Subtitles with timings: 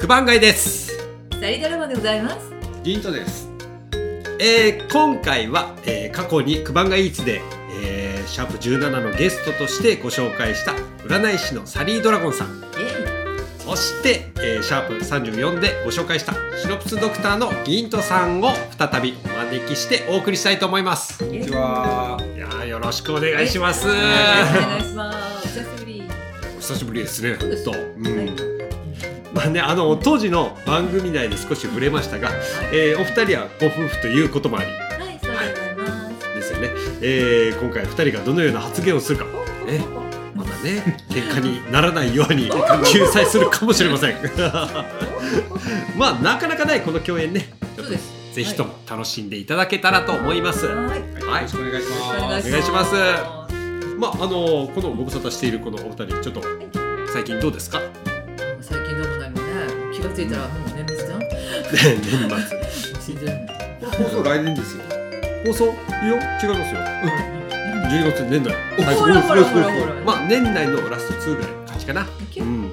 [0.00, 0.96] 九番街です
[1.40, 2.52] サリドラマでございます。
[2.82, 3.48] 銀とです。
[4.40, 7.40] えー今回は、えー過去に九番街イーツで、
[7.80, 10.72] えーシャープ17のゲストとしてご紹介した
[11.06, 12.52] 占い師のサリードラゴンさんイ
[13.58, 22.20] そして、えーシャープ34でご紹介したシロプスドクターの銀とさんを再びお招きしてお送りしたいと思いますこんにちは。
[22.36, 25.46] いやーよろしくお願いしますお願いします。
[25.46, 26.02] お久しぶり。
[26.56, 28.47] お久しぶりですねそうです本当うん、はい
[29.38, 32.30] まあねあの当時の番組内で少し触れましたが、
[32.72, 34.74] えーお二人はご夫婦ということもありは
[35.12, 36.34] い、そうでございます。
[36.34, 36.70] ですよね、
[37.02, 39.26] えー今回二人がどのような発言をするか
[39.68, 39.78] え
[40.34, 44.16] まだね喧嘩にならないように仲裁するかもしれません
[45.96, 48.18] まあなかなかないこの共演ねそうです。
[48.34, 50.76] ぜひとも楽しんでいただけたらと思います、はい。
[50.76, 52.50] はいよろしくお願いしおます。
[52.50, 52.94] 願いします。
[53.98, 56.42] まああのこのご無沙汰しているこのお二人ちょっと
[57.12, 57.80] 最近どうですか？
[59.98, 61.18] 気がついたらもう年末じゃん。
[61.74, 63.28] 年末シーズン。
[64.04, 64.84] 放送来年ですよ。
[65.46, 65.74] 放送いや
[66.42, 66.80] 違いますよ
[67.90, 69.94] 12月年内ほらほらほらほら。
[70.06, 72.06] まあ年内のラスト2ぐらいの感じかな
[72.38, 72.70] うん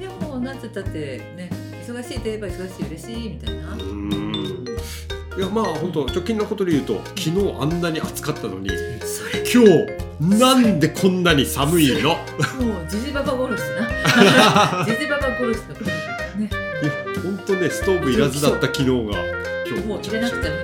[0.00, 1.50] でもなんつったってね、
[1.86, 3.72] 忙しいといえば忙しい嬉しいみたいな。
[3.72, 4.64] うーん
[5.36, 8.68] いやまあ本当直近のことで言うと昨日あんなに暑かったのに
[9.54, 11.98] 今日なんでこんなに寒いの？
[11.98, 14.84] いもうジジババ殺しな。
[14.86, 16.17] ジジババ殺しの
[17.22, 18.92] 本当ねストーブいらずだった昨日が
[19.66, 20.62] 今日もう入れなくてもいい。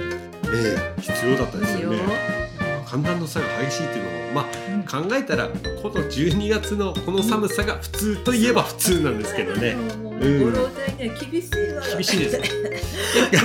[0.56, 2.84] ええ必要だったですいいよよね。
[2.86, 10.52] 寒暖の差が激しいっていうのもまあ考えたらこの12月のこの寒さが普通といえば普通なんですけどねもううん
[10.96, 11.82] 厳しいわ。
[11.82, 12.52] 厳しいです厳し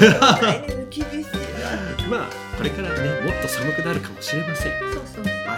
[0.01, 0.39] いわ。
[2.09, 5.23] まあこれからねもっと寒くなるかもしれませんはい、そうそう。
[5.23, 5.57] まあ、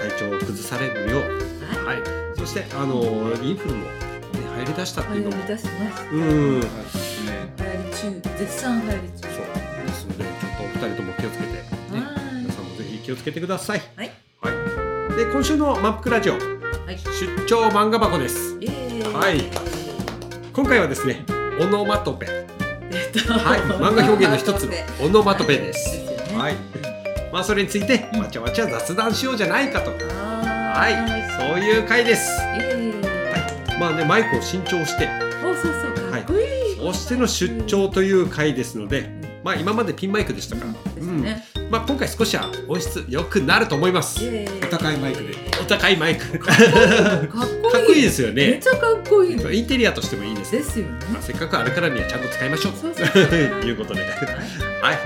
[0.00, 2.02] 体調を崩されるようははい
[2.38, 3.02] そしてあの
[3.42, 3.86] インフルも、
[4.66, 5.16] り出したってい。
[5.16, 5.46] いうのも。
[5.46, 6.04] 出します。
[6.12, 6.60] うん。
[6.60, 6.66] ね。
[7.58, 9.28] 流行り中、絶賛流行り中。
[9.28, 9.66] そう。
[9.86, 11.60] ですのでちょっとお二人とも気をつけて、ね、
[11.92, 13.82] は皆さんもぜひ気をつけてください。
[13.96, 14.50] はい、は
[15.12, 16.38] い、で今週の満腹ラジオい。
[16.38, 16.98] はい。
[16.98, 18.58] 出張漫画箱です。
[19.12, 19.44] はい。
[20.52, 21.24] 今回はですね
[21.60, 22.26] オノマトペ。
[22.90, 23.32] えっと。
[23.32, 23.60] はい。
[23.60, 24.72] 漫画表現の一つの
[25.04, 25.56] オノマトペ。
[25.58, 26.04] です。
[26.34, 26.54] はい。
[27.32, 29.90] まあそれについてわちゃわちゃ雑談しようじゃないかと。
[29.90, 30.26] は
[30.76, 30.94] はい。
[31.54, 32.30] そういう回です。
[32.58, 32.85] イエーイ
[33.78, 35.08] まあねマイクを新調して。
[35.44, 36.76] お、そうそう、かっこいい。
[36.76, 39.10] そしての出張という回ですので
[39.42, 41.44] まあ今までピンマイクでしたから、ですよね。
[41.70, 44.20] まあ今回少しは音質良くなると思います。
[44.62, 45.34] お高いマイクで。
[45.60, 46.38] お高いマイク。
[46.38, 46.58] かかっ
[47.28, 47.82] こいい。
[47.82, 49.36] っこいいですよめっねちゃかっこいい。
[49.36, 49.50] の。
[49.52, 50.52] インテリアとしてもいいです。
[50.52, 50.98] ですよね。
[51.12, 52.72] まあ、せっかくあるからにはちゃんと使いましょう。
[52.80, 53.22] そうとそうそう。
[53.66, 54.00] いうことで。
[54.02, 54.10] はい。
[54.82, 54.96] はい。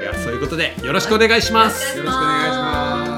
[0.00, 3.17] いやそういうことでよろしくお願いします、よろしくお願いします。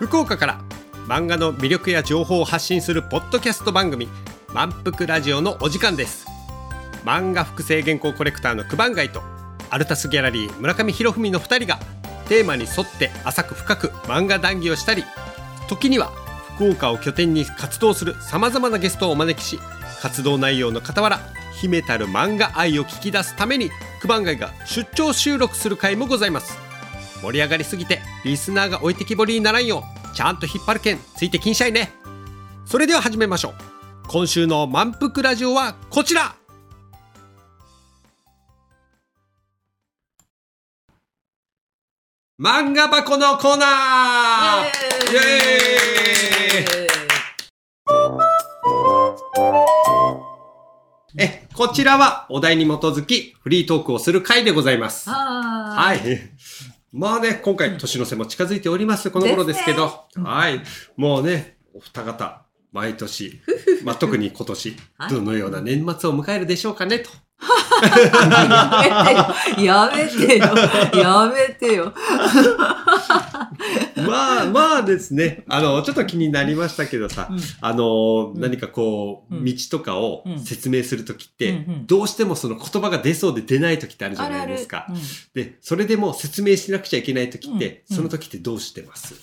[0.00, 0.60] 福岡から
[1.06, 4.08] 漫画の魅力や情報を発信するポッドキャスト番組
[4.54, 6.26] 満腹ラジオのお時間です。
[7.04, 9.20] 漫画複製原稿コレクターの九番街と
[9.68, 11.78] アルタスギャラリー村上博文の2人が
[12.28, 15.04] テーマに沿って浅く深く漫画談義をしたり
[15.68, 16.08] 時には
[16.56, 19.58] 福岡を拠点に活動するさまざまなゲストをお招きし
[20.00, 21.20] 活動内容の傍ら
[21.60, 26.69] 秘めたる漫画愛を聞き出すために九番街が出張収録する回もございます。
[27.22, 31.92] 盛り上がりすぎてリスナーが置いてきぼりにならんようちゃんと引っ張るけんついてきんしゃいね。
[32.66, 33.54] それでは始めましょう。
[34.08, 36.34] 今週の満腹ラジオはこちら。
[42.40, 45.10] 漫画箱のコーナー。
[45.12, 46.90] イエーイ。
[51.18, 55.10] えこちらはお題に基づきフリートークをする回でございます。
[55.10, 55.16] は。
[55.16, 56.18] はいい。
[56.92, 60.60] まあね、今回年の瀬も近づいております、この頃ですけど、はい。
[60.96, 62.42] もうね、お二方、
[62.72, 63.40] 毎年、
[63.84, 67.10] まあ特に今年、はいどのような年末を迎えるでしょうかね、と。
[69.62, 70.46] やめてよ。
[71.02, 71.94] やめてよ。
[73.96, 77.40] まあまあですね、あの、ちょっと気になりましたけどさ、うん。
[77.60, 78.40] あの、うん。
[78.40, 79.44] 何かこう、うん。
[79.44, 80.40] 道とかをうん。
[80.40, 84.86] 説明するときって、どうしてもその言葉が出そうで出ないときってあるじゃないですか。
[84.88, 84.96] うん。
[85.34, 87.96] で、それでも説明しなくちゃいけないときって、うん。
[87.96, 89.14] そのときってどうしてます、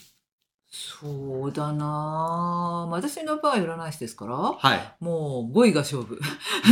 [0.70, 2.92] そうだなぁ。
[2.92, 4.94] 私の場合占い師ですから、はい。
[5.00, 6.20] もう語彙が勝負。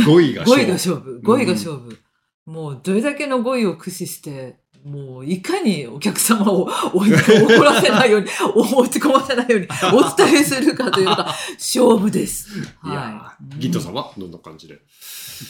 [0.06, 1.20] 語彙が 語彙が勝勝負。
[1.22, 1.98] 語彙が勝負。
[2.46, 7.10] もうどれだけの語彙を駆使してもういかにお客様をお怒
[7.64, 12.48] らせないように、落ち込ませないようにお伝えするかというか、 勝負です。
[12.56, 13.54] いはやい。
[13.56, 14.12] ーギントさんは？
[14.16, 14.78] どんな感じで？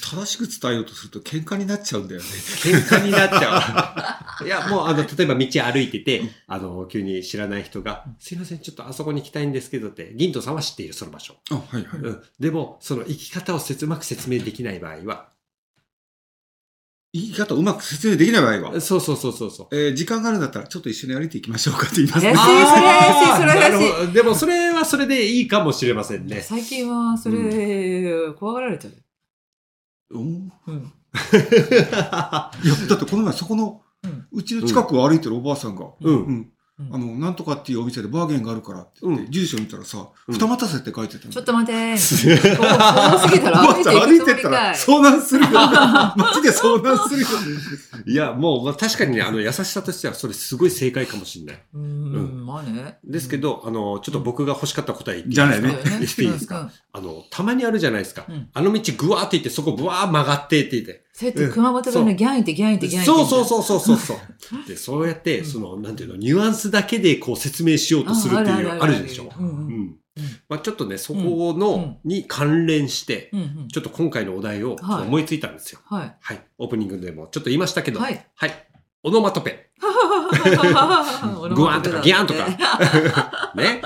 [0.03, 2.27] 正しく伝えようとすると喧嘩になっちゃうんだよね。
[2.63, 4.45] 喧嘩になっちゃう。
[4.47, 11.37] いや、もう、あの、例えば道歩いてて、あの、急に知らない人が、すいません、ちょっとあそこに行きたいんですけどって、ギントさんは知っている、その場所。
[11.51, 11.85] あ、はいはい。
[12.01, 12.23] うん。
[12.41, 15.29] でも、その生き方を説うまく説明できない場合は、
[17.17, 19.77] 言い方うまく説明できない場合は、そうそうそうそうそう。
[19.77, 22.35] えー時間があるんだったらちょっと一緒に歩いていきましょうかって言いますね。
[22.35, 26.41] 怪しいそれ怪しいそれ怪しいでも、それはそれでいいかもしれませんね。
[26.43, 30.19] 最近はそれ、怖がられちゃう。
[30.19, 30.77] うんうん。
[30.77, 34.27] いや、だってこの前そこの、うん。
[34.33, 36.15] うちの近くを歩いてるおばあさんが、うん。
[36.15, 41.33] うん、あの、なんとかっていうお店でバーゲンがあるからって言って、うん住所見たらさ、うん二股せって書いてたの。
[41.33, 41.73] ちょっと待て。
[42.57, 44.75] ここ遠すぎたら歩いて歩いてったら。
[44.75, 45.49] 遭難するよ。
[46.17, 47.29] 街で遭難するよ。
[48.07, 51.63] いや、もう、まあ、確かにね、あの、優しさとしては、それすごい正解かもしれない。
[51.75, 52.99] う、うんまあね。
[53.05, 56.61] ですけど、あの、ちょっと僕が欲しかった答え言っていいじゃないね言っていいですか？
[56.61, 58.25] うんあの、たまにあるじゃないですか。
[58.29, 61.06] うんあの道ぐわーって行って、そこぶわー曲がってって言って。
[61.19, 63.11] そうやって熊本弁のギャンイってギャンイってギャンイって。
[63.11, 64.19] そうそうそうそうそうそう。
[64.69, 69.33] で、そうやって、その、なんていうの、ニュアンスだけでこう説明しようとするっていう、あるでしょ。
[69.39, 69.97] うん
[70.49, 73.31] まあちょっとね、そこの、に関連して。
[73.73, 75.81] ちょっと今回のお題をはい思いついたんですよ。
[75.87, 76.17] はい。
[76.21, 76.41] はい。
[76.59, 78.27] オープニングでもちょっと言いましたけど、はい。
[79.03, 79.71] オノマトペ。
[81.55, 83.53] グワンとかギャンとか。
[83.57, 83.83] ね。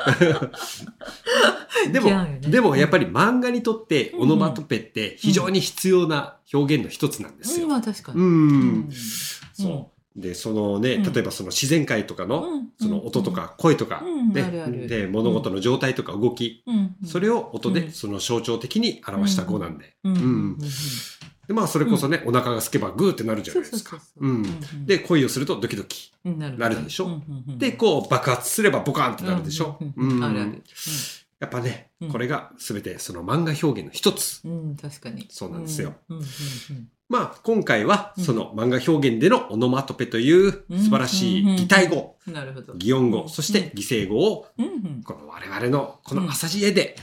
[1.89, 2.39] でも、ね。
[2.41, 7.69] でもやっぱり漫画にとってオノマトペって非常に必要な表現の一つなんですうん、よ。
[7.69, 8.21] まあ確かに。
[8.21, 8.27] うん。
[8.27, 8.55] う
[8.89, 8.89] ん。
[9.53, 10.21] そう。
[10.21, 11.13] で、そのね、うん。
[11.13, 12.69] 例えばその自然界とかの、うん。
[12.81, 14.33] その音とか声とか、うん。
[14.33, 14.87] ね。
[14.89, 16.97] で、物事の状態とか動き、うん。
[17.07, 17.93] それを音でうん。
[17.93, 19.95] その象徴的に表した語なんで。
[20.05, 20.17] うん。
[20.17, 20.23] うん。
[20.23, 20.59] うん。
[21.47, 24.01] で、まあそれこそね、お腹が空けばグーってなるじゃないですか。
[24.19, 24.45] うん。
[24.87, 26.13] で、恋をするとドキドキ。
[26.25, 27.23] なるでしょ。
[27.59, 29.79] で、こう爆発すればボカンってなるでしょ。
[31.41, 34.43] やっぱねうん、これが全てその漫画表現の一つ。
[34.45, 35.27] うんうん確かに。
[35.31, 35.95] そうなんですよ。
[37.09, 38.25] まあ、今回はうん。
[38.25, 42.35] その漫画表現でのオノマトペという素晴らしい擬態語、うん。
[42.35, 42.75] なるほど。
[42.75, 44.47] 擬音語、そして擬声語を
[45.05, 46.97] この我々のこの朝知恵で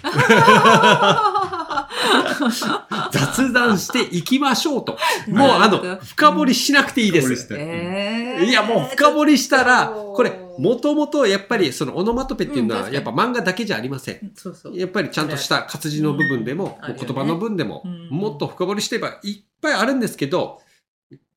[3.12, 4.98] 雑談していきましょうと。
[5.27, 7.48] もうあの、深掘りしなくていいです。
[7.51, 8.45] えー。
[8.45, 10.95] いや、もう深掘りしたら、これ、もと。
[10.95, 14.31] もとやっぱりそのオノマトペっていうのは、やっぱ漫画だけじゃありません。
[14.36, 14.77] そうそう。
[14.77, 18.09] やっぱりちゃんとした活字の部分でも、言葉の部分でも、うん。
[18.09, 20.62] もっと深掘りしてればいっぱいあるんですけど、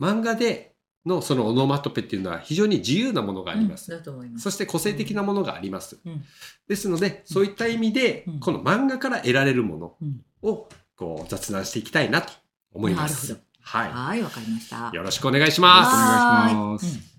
[0.01, 0.75] 漫画で
[1.07, 3.91] のそのオノマトペっていうのは非常に自由なものがあります。
[4.39, 5.99] そして個性的なものがあります。
[6.05, 6.25] うん。
[6.69, 8.41] ですので、そういった意味で、うん。
[8.41, 9.97] この漫画から得られるもの。
[10.01, 12.33] うんをこう雑談していきたいなと
[12.73, 13.33] 思います。
[13.33, 14.97] なるははい、わかりましたい。。
[14.97, 15.91] よろしくお願いします。
[15.95, 17.11] はお願いします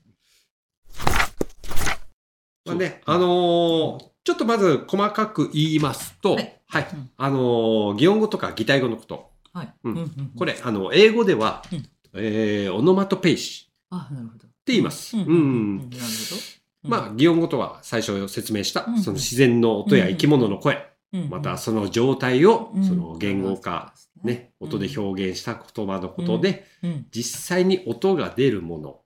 [2.66, 9.32] まあね、あのーちょっとまず細かく言いますと、ははいい、うんあのー擬音語とか擬態語のこと。
[9.54, 9.74] はい。
[9.84, 14.48] うんうんうんこれ、あの、英語では、うんえーオノマトペイシあ、なるほど。
[14.48, 15.18] って言います。
[15.18, 15.24] うん。
[15.24, 16.90] うんうんうんなるほど。
[16.90, 20.82] まあ、擬音語とは最初説明した、うんその自然の音や生き物の声、うん、
[21.30, 22.84] またその状態を、うん。
[22.84, 23.94] その言語化、
[24.24, 27.08] ね、音で表現した言葉のことで、うん。
[27.12, 29.02] 実際に音が出るもの。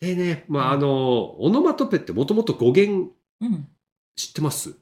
[0.00, 3.68] でね、まあ、あの、オノマトペってもともと語源うん。
[4.16, 4.76] 知ってます？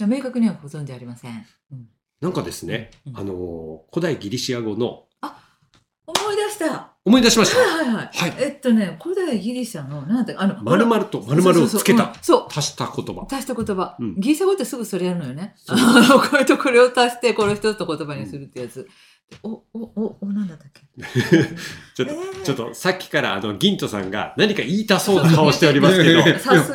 [0.00, 1.46] 明確にはご存知ありません。
[1.70, 1.88] うん。
[2.20, 3.16] なんかですね、うん。
[3.18, 5.06] あの、古代ギリシア語の、
[6.06, 6.91] 思い出した。
[7.04, 7.58] 思い出しました。
[7.58, 8.06] はいはいはい。
[8.12, 12.46] はいえっとね、古代ギリシャの、なんだあの、〇〇と〇〇をつけた、そう。
[12.48, 13.26] 足した言葉。
[13.28, 15.56] 足した言葉、うんギリシャ語ってすぐそれやるのよね。
[15.66, 18.88] あのこれとこれを足して、これを一つの言葉にするってやつ。
[19.42, 20.82] お、お、お、お、なんだったっけ？
[21.94, 26.22] ちょっと、えーちょっと、さっきからあの、ギントさんが何か言いたそうな顔しておりますけど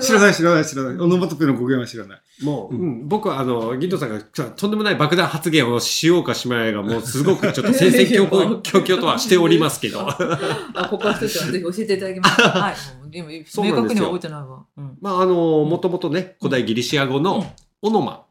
[0.02, 0.96] 知らない知らない知らない。
[0.98, 2.22] オノマトペの語源は知らない。
[2.44, 10.08] もう、うん、僕はあの、ギントさんがとんでもない爆弾発言をしようかしまいが、もうすごくちょっと戦々恐々 恐々とはしておりますけど。
[10.74, 12.42] あ、ここは一つはぜひ教えていただきます。
[12.42, 12.76] はい。
[13.02, 14.66] もうでも、明確には覚えてないわ。
[14.78, 14.98] うん。
[15.02, 18.24] まあ、あの、もともとね、古代ギリシア語うんのオノマ。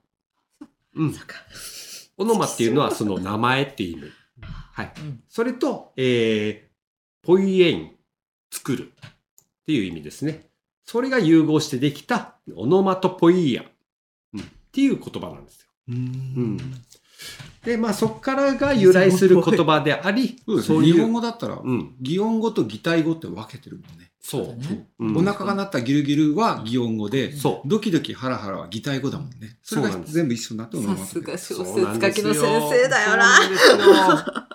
[0.95, 1.21] うんそ。
[1.21, 1.37] っか
[2.17, 4.13] オノマっていうのはその名前っていう意味。
[4.73, 4.93] はい。
[4.99, 7.97] うんそれと、えー、ポイエイン、
[8.51, 9.11] 作るっ
[9.67, 10.49] ていう意味ですね。
[10.85, 13.65] それが融合してできたオノマトポイア、
[14.35, 15.67] うん、っていう言葉なんですよ。
[15.89, 16.59] うん
[17.65, 24.06] で、まあそこからが由来する言葉であり、そう日本語だったら、うん、擬音語と擬態語って分けてるもんね。
[24.27, 24.45] そう。
[24.45, 27.69] そううんお腹が鳴ったギルギルは擬音語で、そう。
[27.69, 29.59] ドキドキハラハラは擬態語だもんね。
[29.63, 31.07] それが全部一緒になってオノマトペ。
[31.07, 34.47] さすが小そうなんですよ説書きの先生だよな。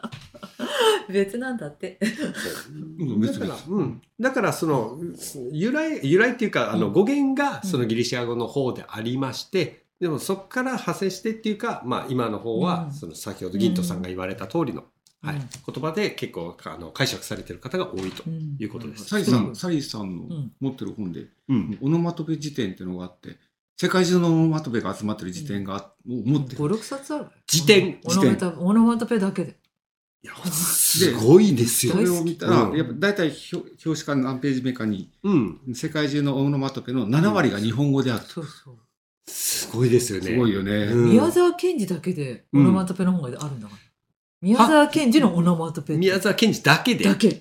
[1.10, 2.00] 別なんだって。
[3.00, 4.02] うん別から、うん。
[4.20, 5.00] だから、その、
[5.52, 14.84] 由来、由来っていうか、あの、うん語源が、うんそのギリシャ語の方でありまして、でもそこから派生してっていうか、まあ、今の方は、うんその、先ほど銀斗さんが言われた通りの、
[15.22, 19.06] はい、うん言葉で結構、あの、解釈されてる方が多いとうんいうことです。
[19.06, 21.78] サリーさん、うんサリーさんのうん持ってる本で、うん。
[21.82, 23.38] オノマトペ辞典っていうのがあって、
[23.78, 26.58] 世界中のオノマトペが集まってる辞典があを持ってる。
[26.58, 27.26] 5、6冊ある。
[27.48, 29.58] 辞典オノマトオノマトペだけで。
[30.24, 32.00] いや、すごいですよそ。
[32.00, 35.60] れを見たら、うんやっぱ大体表表紙か何ページ目かに、うん。
[35.74, 38.26] 世界中のオノマトペの7割が日本語である。
[38.26, 38.78] そうそう。
[39.28, 40.26] すごいですよね。
[40.28, 40.72] すごいよね。
[40.72, 43.91] うん宮沢賢治だけでオノマトペの本があるんだから。
[44.42, 47.04] 宮沢賢治のオノマトペ宮沢賢治だけで？
[47.04, 47.30] だけ。
[47.30, 47.34] う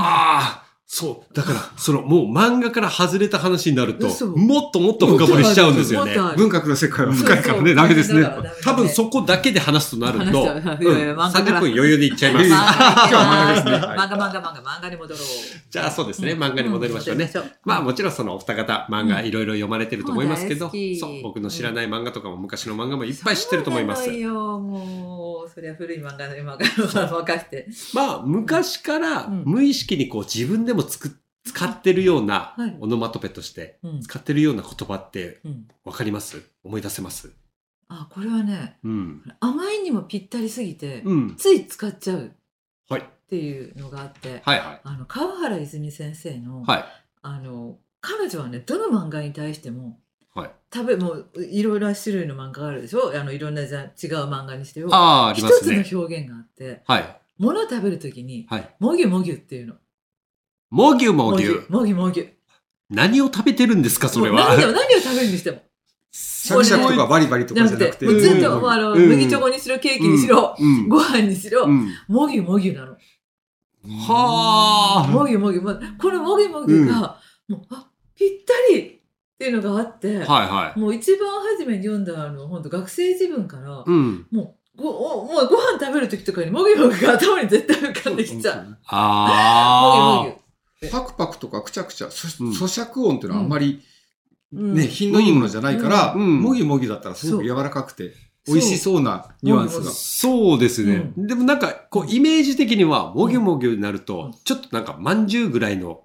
[0.00, 1.34] わーそう。
[1.34, 4.26] だから、その、もう漫画から外れた話になると、嘘。
[4.28, 6.16] もっともっと深掘りしちゃうんですよね。
[6.38, 8.26] 文学の世界は深いからね、ダメですね。
[8.64, 10.82] 多分そこだけで話すとなると、話しちゃう。
[10.82, 11.58] いやいやうん漫画から。
[11.58, 12.48] 30分余裕でいっちゃいます。
[12.48, 13.72] 漫画ですね。
[13.72, 14.88] 漫画漫画漫画漫画。
[14.88, 15.24] に戻ろう。
[15.70, 17.30] じゃあそうですね、漫画に戻りましょうね。
[17.64, 24.10] まあもちろんそのお二方、漫画いろいろ読まれてると思いますけど、そう、僕の知らない漫画とかも昔の漫画もいっぱい知ってると思います。
[24.10, 26.64] よ、もう、そりゃ古い漫画の今か
[26.94, 27.68] ら 任して。
[27.92, 34.00] まあ昔からうん無意識にこう自分でもつく使ってるようなはいオノマトペとしてうん。
[34.00, 35.68] 使ってるような言葉ってうん。
[35.84, 36.42] わかります？
[36.64, 37.32] 思い出せます？
[37.88, 39.22] あ、これはね、うん。
[39.40, 41.36] 甘いにもぴったりすぎて、うん。
[41.36, 42.30] つい使っちゃうっ
[42.90, 43.04] はい。
[43.30, 44.80] ていうのがあって、はいはい。
[44.84, 46.84] あの、川原泉先生の、はい。
[47.22, 49.98] あの、彼女はね、どの漫画に対しても、
[50.34, 50.50] はい。
[50.72, 53.10] 食べ、もう、いろいろな種類の漫画があるでしょ？
[53.18, 53.90] あの、いろんなじゃ違う
[54.30, 54.88] 漫画にしてよ。
[54.92, 55.66] ああ、あり一つ。
[55.66, 57.20] の表現があって、はい。
[57.38, 58.68] 物を食べるときに、はい。
[58.80, 59.74] もぎゅもぎゅっていうの。
[60.70, 61.66] もぎゅもぎゅ。
[61.68, 62.28] もぎゅもぎゅ。
[62.90, 64.72] 何を食べてるんですかそれもう何をは。
[64.72, 65.62] 何を食べるにしても。
[66.10, 68.06] シャクシャクとかバリバリとかじゃなくて。
[68.06, 70.88] もうずっと、あの、うん麦チョコにしろ、ケーキにしろ、うん。
[70.88, 71.90] ご飯にしろ、うん。
[72.08, 72.96] もぎゅもぎゅなの。
[74.06, 75.10] はあ。
[75.10, 75.60] もぎゅもぎゅ。
[75.62, 78.90] まこのもぎゅもぎゅが、もう、あ、ぴったりっ
[79.38, 80.78] ていうのがあって、はいはい。
[80.78, 84.26] もう一番初めに読んだあの、本当学生自分から、うん。
[84.30, 88.56] もう、ご、おもうご飯食べる時とかにもぎゅもぎゅが頭に絶対浮かんできちゃう。
[88.56, 90.47] もぎゅあもぎゅ。
[90.90, 92.50] パクパクとかくちゃくちゃ、そうん。
[92.52, 93.82] 咀嚼音っていうのはあんまり
[94.52, 94.74] うん。
[94.74, 96.20] ね、品のいいものじゃないから、うん。
[96.20, 96.40] うん。
[96.40, 98.12] もぎもぎだったらすごく柔らかくて、
[98.46, 99.84] 美味しそうなニュアンスが。
[99.84, 99.92] そう。
[99.92, 101.12] そうですね。
[101.16, 104.04] でもなんか、こう、イメージ的には、もぎゅもぎゅになるうん。
[104.04, 106.04] と、ちょっとなんか、まんじゅうぐらいの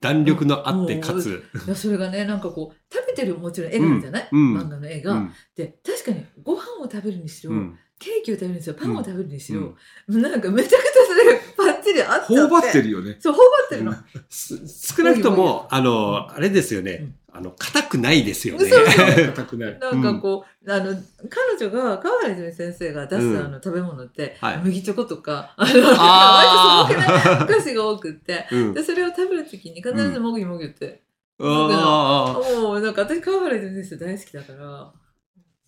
[0.00, 1.00] 弾力のあって、うん。
[1.00, 4.56] かつ、いやそれがね、なんかこう、食べてるもちろん絵があるじゃない、うん。
[4.56, 5.12] 漫画の絵が。
[5.12, 9.74] うんで、確かにご飯を食べるにしろ、うんケーキを食べるにしろ、パンを食べるにしろ、
[10.08, 10.22] うん。
[10.22, 12.26] なんかめちゃくちゃそれがパッチリあって。
[12.26, 13.16] 頬張ってるよね。
[13.20, 13.94] そう、頬張ってるの。
[14.28, 16.92] す少なくとも、あの、あれですよね。
[16.92, 17.14] うん。
[17.36, 18.70] あの、硬くないですよね。
[19.34, 19.78] 硬くない。
[19.80, 20.94] なんかこう、あの、
[21.28, 23.38] 彼女が、川原泉先生が出す、うん。
[23.38, 24.58] あの食べ物って、はい。
[24.58, 28.74] 麦チョコとか、あの、割と素朴なお菓子が多くって、うん。
[28.74, 31.02] で、それを食べるときに必ずもぎもぎって、
[31.38, 34.92] もうなんか私川原泉先生大好きだから、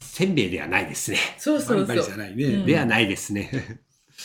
[0.06, 1.18] せんべいではないですね。
[1.38, 2.02] そうそうそう。
[2.02, 2.44] じゃないね。
[2.44, 3.80] うんではないですね。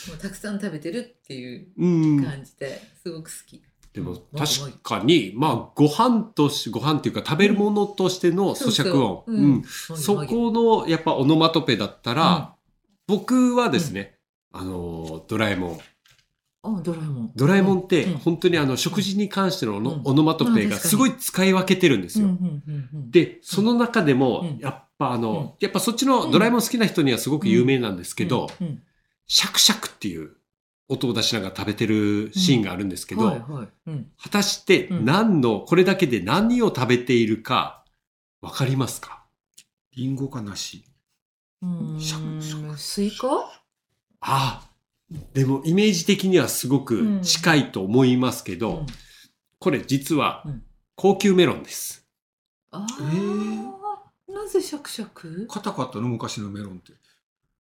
[0.08, 1.88] もうたくさん食べてるっていうう
[2.20, 2.24] ん。
[2.24, 3.62] 感じですごく好き。
[3.94, 9.24] でもうん確かに、まあ、ご飯とし、ご飯っていうか食べるものとしての咀嚼音。
[9.26, 12.56] そうんうんそこの、やっぱオノマトペだったら、
[13.08, 14.18] 僕はですね、
[14.54, 15.80] あの、ドラえもん。
[16.64, 17.32] あ、ドラえもん。
[17.36, 22.38] ドラえもんって、うん本当にあの、食事に関してのオノ,、マトペがすごい使い分けてるんですうんよ。
[22.40, 28.68] うんうんうん、で、その中でもうん、やっぱあの、やっぱそっちのドラえもん好きな人にはすごく有名なんですけど、うん。
[28.68, 28.84] うん。
[29.26, 30.36] シャクシャクっていう
[30.88, 33.42] 音を出しながら食べてるシーンがあるんですけど、
[34.22, 35.06] 果たしてうん。
[35.06, 37.84] 何の、これだけで何を食べているか、
[38.42, 39.24] わかりますか？
[39.96, 40.84] リンゴか梨。
[41.62, 42.00] うーん。
[42.00, 42.78] シャクシャク。
[42.78, 43.28] スイカ？
[43.28, 43.50] あ
[44.22, 44.62] あ、
[45.34, 48.86] でもイメージ的にはすごく近いと思いますけど、うん。
[49.60, 50.64] これ実はうん。
[50.96, 52.06] 高級メロンです。
[52.72, 53.81] あえー
[54.28, 55.48] なぜシャクシャク？
[55.48, 56.94] 硬かったの昔のメロンって。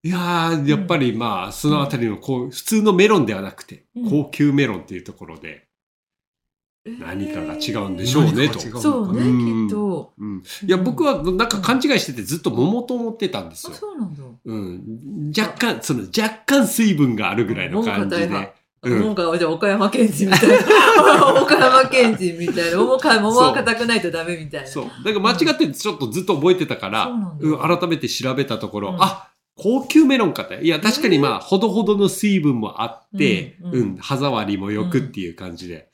[0.03, 5.67] いやー、やっぱりまあ、そのあたりのこう、普通のメロンではなくて、うん高級メロンっていうところで、
[6.83, 10.13] 何かが違うんでしょうね、とそうね、うんきっと。
[10.17, 13.77] うん、いや、僕はなんか勘違いしててずっと桃と思ってたんですあ、よ。
[13.77, 14.23] そうなんだ。
[14.45, 15.31] うん。
[15.37, 18.53] 若干、その若干水分があるぐらいの感じで。
[18.83, 21.35] うん桃が、じゃあ岡山県人みたいな。
[21.41, 22.77] 岡山県人みたいな。
[22.77, 24.67] 桃は硬くないとダメみたいな。
[24.67, 24.85] そう。
[25.05, 30.61] だから間違ってちょっとずっと覚えてたから、そうなん改めて調べたところ、うんあ、高級メロンかって。
[30.63, 35.89] いや、確かにまあ、ほどほどの水分もあって、うんうんうん、歯触りも良くっていう感じで。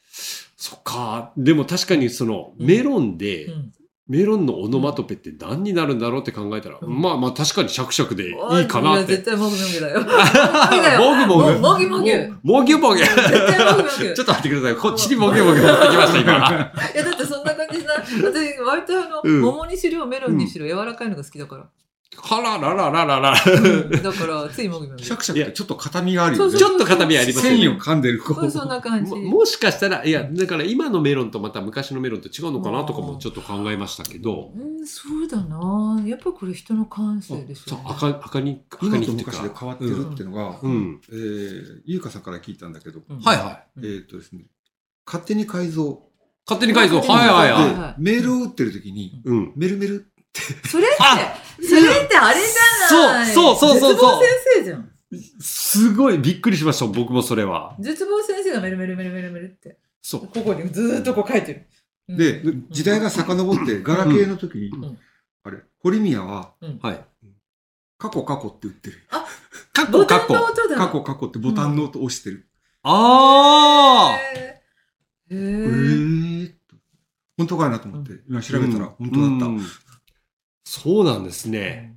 [0.55, 1.33] そっか。
[1.35, 3.73] でも確かにその、うんメロンで、うん
[4.07, 9.31] メロンのオノマトペって何になるんだろうって考えたら、うんまあまあ確かにシャクシャクでいいかなっや絶て。
[9.31, 9.99] 対もぐもぐだよ。
[10.97, 11.27] もぐ。
[11.27, 11.59] もぐもぐ。
[11.59, 12.11] もぎもぎ。
[12.11, 13.03] 絶もぎもぎ。
[13.03, 14.13] ち対もぐもぐ。
[14.21, 14.75] ょっと待ってください。
[14.75, 16.33] こっちにもぎもぎ持ってきました、今。
[16.33, 17.97] いやだってそんな感じしない。
[18.23, 21.65] 私割とあの、うん桃にしろメロンにしろ柔らかいのが好きだから。
[22.15, 23.35] はらららららら。
[23.45, 25.03] うんだからついもぎもぎ。
[25.03, 26.57] シャクシャクってちょっと硬みがあるよね。
[26.57, 28.21] ちょっと硬みあります繊ね維を噛んでる。
[28.21, 29.11] こそうそんな感じ。
[29.11, 36.01] ももしかしたら、いや、だから今のメロンとまた昔のメロンと違うのかなとかもちょっと考えましたけど、うん、そうだな。
[36.05, 37.89] やっぱこれ人の感性でしょそううね。
[37.89, 40.71] 赤赤に、赤今にって昔で変わってるっていうのが、うん。
[40.71, 44.45] うんえー、ゆうかさんから聞いたんだけど、うんはいはえーっとですね、
[45.05, 46.03] 勝手に改造。
[46.47, 47.01] 勝手に改造。
[47.01, 47.75] はいはいはい。
[47.75, 49.53] ではいメールを打ってる時に、うん。
[49.55, 50.07] メルメル、
[50.69, 54.91] それってあ、それってあれじゃないそうそうそうそうそう先生じゃん。
[55.39, 57.75] すごいびっくりしました、僕もそれは。
[57.79, 59.77] 絶望先生がメルメルメルメルメルって。
[60.01, 60.27] そう。
[60.27, 61.65] ここにずーっとこう書いてる。
[62.09, 64.97] うんで、時代が遡って、ガラケーの時に、ん
[65.43, 67.05] あれ、堀宮は、はい。
[67.97, 68.97] 過去過去って打ってる。
[69.73, 70.33] カッボタンコカッコ。
[70.35, 70.75] の音だ。
[70.77, 72.47] 過去過去ってボタンの音押してる。
[72.83, 74.19] ああ
[75.29, 76.75] えーーっと。
[77.37, 79.86] 本当かいなと思って、今調べたら本当だった。
[80.67, 81.95] うんそうなんですね。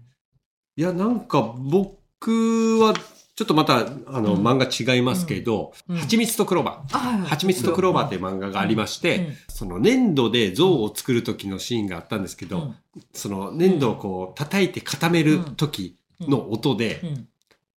[0.77, 2.95] いや、なんか僕は、
[3.35, 4.47] ちょっとまた、あの、うん。
[4.47, 5.97] 漫画違いますけど、うん。
[5.97, 7.25] 蜂蜜とクローバー。
[7.25, 9.37] 蜂蜜とクローバーっていう漫画がありまして、うん。
[9.49, 12.75] その粘土で像を作る時のシーンがあったんですけど、うん。
[13.13, 17.29] その粘土をこう叩いて固める時の音で、うん。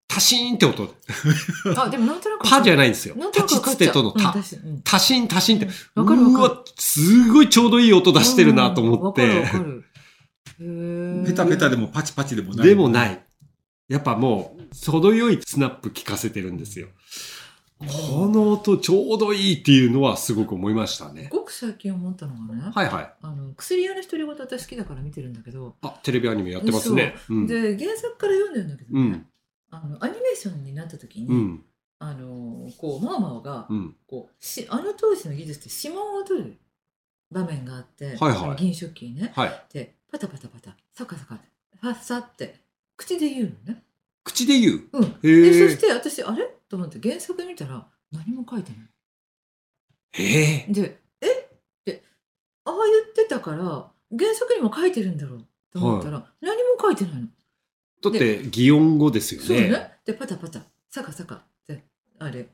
[0.08, 0.94] タシーンって音。
[1.74, 2.46] あ、でもなんとなく。
[2.46, 3.16] パじゃないんですよ。
[3.32, 4.34] タチツテとのうんタ。
[4.84, 5.68] タシンタシンって。
[5.96, 9.46] うわ、すごいちょうどいい音出してるなと思って。
[10.58, 12.66] ペタペタでもパチパチでもない。
[12.66, 13.24] でもない。
[13.88, 16.88] やっぱもう、程よいスナップ聞かせてるんですよ。
[17.88, 21.28] この音ちょうどいいっていうのはすごく思いましたね。
[21.30, 23.14] ごく最近思ったのがね、はいはい。
[23.22, 27.14] あの薬屋の独り言私好きだから見てるんだけど、あ、テレビアニメやってますね。
[27.28, 27.46] うん。
[27.46, 29.26] で原作から読んでるんだけど、ねうん。
[29.70, 31.64] あのアニメーションになった時に、うん。
[31.98, 33.96] あのこうマーマーが、うん。
[34.06, 36.58] こうしあの当時の技術って指紋を取る
[37.32, 39.64] 場面があって、はいはいその銀食器にねはい。
[39.72, 41.36] でパタパタパタサカサカ
[41.80, 42.60] ファッサって
[42.96, 43.82] 口で言うのね。
[44.22, 44.82] 口で言う？
[44.92, 45.80] うん、でそし。
[45.80, 46.44] て私あれ？
[46.68, 48.80] と思って原作見たら何も書いてない。
[50.12, 50.72] へえ。
[50.72, 51.26] で、え？
[51.26, 51.32] っ
[51.84, 52.04] て、
[52.64, 57.28] ああ言ってたから、原作にも書いてるんだろうと思ったら、何も書いてないの。
[58.02, 59.46] だって、擬音語ですよね。
[59.46, 59.92] そうね。
[60.04, 61.82] で、パタパタ、サカサカって、
[62.18, 62.46] あれ、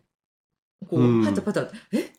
[0.89, 2.01] こう、うんパタパタえ？
[2.01, 2.18] って、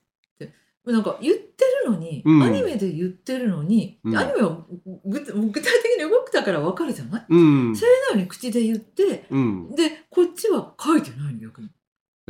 [0.91, 2.43] なんか言ってるのに、うん。
[2.43, 4.17] アニメで言ってるのに、うん。
[4.17, 4.57] アニメは
[5.05, 7.25] 具具体的に動くたからわかるじゃない？
[7.29, 7.37] う
[7.71, 7.75] ん。
[7.75, 9.75] それなのに口で言って、うん。
[9.75, 11.67] で、こっちは書いてないの、逆に。
[11.67, 11.71] へ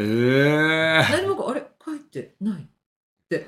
[0.01, 1.03] え。
[1.11, 1.63] 何もあれ？
[1.85, 2.61] 書いてない。
[2.61, 2.65] っ
[3.29, 3.47] て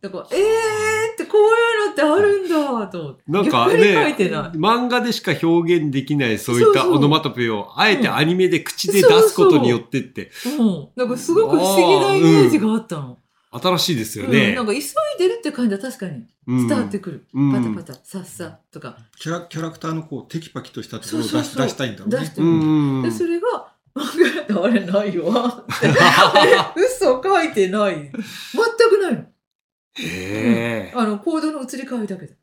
[0.00, 3.22] だからえーってこういうのってあるんだと思って。
[3.26, 6.98] なんか逆に書いねてない、漫画でしか表現できないそういったそうそう。
[6.98, 13.18] オノマトペを、あえてアニメで口で出すことによってって、うん、なんかすごく不思議なイメージがあったの、
[13.60, 14.54] 新しいですようんね。
[14.54, 14.82] なんか急い
[15.18, 16.24] でるって感じは確かに。
[16.46, 16.68] うん。
[16.68, 17.52] 伝わってくる、うん。
[17.52, 18.98] パタパタさっさとか。
[19.18, 21.66] キャラキャラクターのこうテキパキとしたところを出しそうそうそう。
[21.66, 22.18] 出したいんだろうね。
[22.18, 22.34] 出し。
[22.34, 23.02] てる、うん。
[23.02, 25.46] でそれが漫画であれないわ。
[25.46, 27.94] っ てえ嘘書いてない。
[27.94, 29.20] 全くないの。
[29.20, 30.92] へえ。
[30.94, 32.36] あのコードの移り変わりだけで。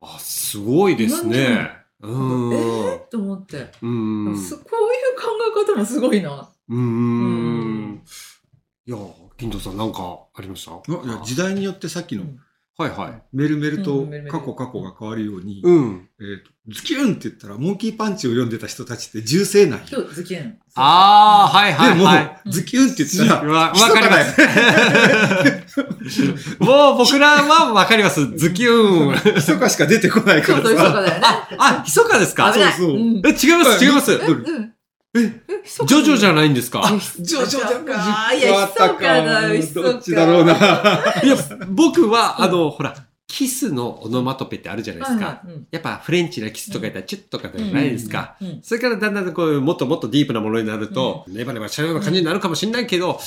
[0.00, 1.70] あ、すごいですね。
[2.00, 2.50] うえん。
[2.50, 4.38] ー、と思って、うん。
[4.38, 4.66] すこうい
[5.14, 6.48] う考え方もすごいな。
[6.68, 8.02] うん。
[8.86, 8.96] いや、
[9.38, 10.72] 金藤さんなんかありました？
[10.72, 12.40] あいや時代によってさっきのうん
[12.80, 13.22] はいはい。
[13.32, 16.08] メルメルと過去過去が変わるように、うん。
[16.20, 19.86] えーとズキュンって言ったら、モンキーパンチを読んでた人たちって銃声なんよ。
[19.90, 20.58] 今日ズキュン。
[20.76, 22.40] ああ、はいはいでも、はい。
[22.46, 24.40] うんズキュンって言ったら、わ、わかります。
[26.62, 28.28] もう僕らはわかります。
[28.36, 29.34] ズキューン。
[29.34, 30.76] ひそかしか出てこないからそうそ。
[30.76, 31.20] かだよね。
[31.58, 32.52] あ、ひそかですか？
[32.54, 34.12] そうそうんえ、違います、違います。
[34.12, 34.72] え、うん。
[35.20, 36.82] え、え、ひそかジョジョじゃないんですか？
[37.20, 38.34] ジョジョだか。
[38.34, 39.92] いや、ひそかだよ、ひそか。
[39.92, 40.54] どっちだろうな。
[41.22, 41.36] いや、
[41.68, 42.94] 僕は、あの、ほら、
[43.26, 45.42] キスのオノマトペってあるじゃないですか。
[45.70, 48.36] やっぱフレンチなキスとか言ったらチュッとかじゃないですか。
[48.62, 53.20] それからだんだんこう、もっともっとディープなものになると、ネバネバしたような感じになるかもしれないけど、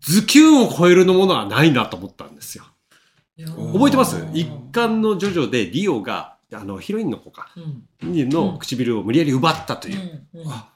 [0.00, 2.64] ズキュンを超えるのものはないなと思ったんですよ。
[3.36, 4.16] いや覚えてます？
[4.16, 7.48] うん一巻のジョジョでディオが、あの、ヒロインの子か、
[8.02, 8.28] うん。
[8.30, 10.22] の唇を無理やり奪ったという。
[10.46, 10.70] あ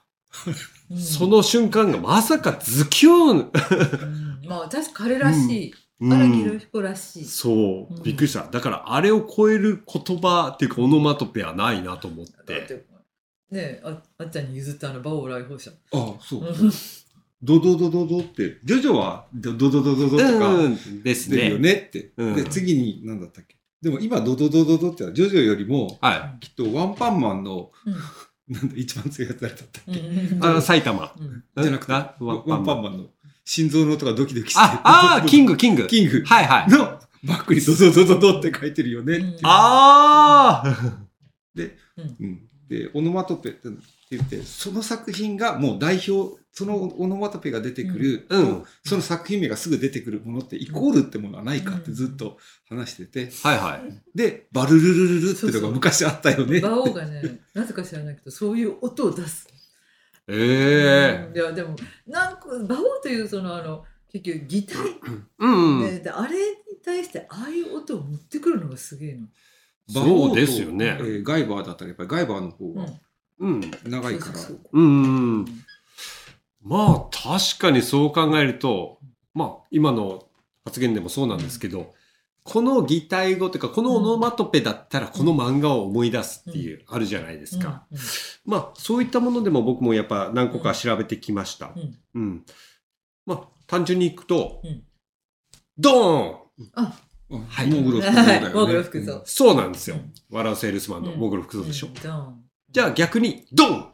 [0.90, 5.70] うんその瞬間がまさかズキュンうんまあ、確か彼らしい。
[5.70, 7.24] うん荒木宏彦らしい。
[7.24, 7.52] そ
[7.88, 8.48] うう、んびっくりした。
[8.50, 12.26] だから、あれを超える言葉っていうか、オノマトペはないなと思っ。
[12.26, 12.74] てて
[13.52, 15.70] ねえ、ああっちゃんに譲ったあの、馬王来訪者。
[15.92, 16.50] あ、そうう。
[16.50, 16.72] ん
[17.44, 21.74] ドドドドドって、ジョジョはドドドドドドとかうん、です出るよね。
[21.74, 22.12] ねって。
[22.16, 27.94] うんで、次に何だったっけでも今ドドドドドってのはジョジョよりもはきっとワンパンマンのうん
[28.48, 30.36] なんだ一番強いやつ誰だったっけ、うん。
[30.36, 30.44] うん。
[30.44, 31.14] あの、埼玉。
[31.18, 31.44] うん。
[31.62, 31.92] じゃなくて？
[31.92, 32.98] あワンパンマン。
[32.98, 33.06] の。
[33.44, 34.60] 心臓の音がドキドキして。
[34.60, 35.86] あ、あー、 キング、キング。
[35.86, 36.22] キング。
[36.24, 36.70] はいはい。
[36.70, 39.38] のバックにドドドドドって書いてるよねっていう。
[39.44, 40.76] ああ
[42.18, 43.68] うん、でオノマトペって
[44.16, 52.36] 言ってその作品がもう代表そのオノマトペが出てくる、うんうんその作品名がすぐ出てくるものってイコールってものはないかってずっと
[52.68, 54.02] 話しててはいはい。
[54.14, 59.48] でバルルルルルってのが昔あったよね馬王がね、なぜか知らないけど、そういう音を出す。
[60.28, 61.74] ええうんいや、でも、
[62.06, 64.76] なんか、馬王という、その、あの、結局、擬態、
[65.38, 65.80] うん。
[65.82, 69.26] ねで、あれに対して、ああいう音を持ってくるのがすげえの。
[69.88, 73.00] そうですよねえーガイバーだったらやっぱりガイバーの方がうん。
[73.84, 75.44] 長いから、そうん。
[76.62, 78.98] まあ、確かにそう考えると、
[79.34, 80.26] まあ、今の
[80.64, 81.92] 発言でもそうなんですけど、
[82.44, 87.86] この擬態語というか、このオノマトペだったら、この漫画を思い出すっていう、あるじゃないですか。
[87.90, 87.98] うん
[88.44, 91.72] まあ、そういったものでも僕もやっぱ何個か調べてきました。
[91.76, 91.98] うん。
[92.14, 92.44] うん。
[93.26, 94.82] まあ、単純にいくと、うん。
[95.78, 97.44] ドーン！
[97.46, 97.70] はい。
[97.70, 98.54] モーグロ服装だよね。
[98.54, 99.96] モーグロ服装そうなんですよ。
[99.96, 100.12] うん。
[100.30, 101.86] 笑うセールスマンのうんモグロ服装でしょ。
[101.86, 101.94] うん。
[101.94, 103.92] ドーンじゃあ逆に、ドン。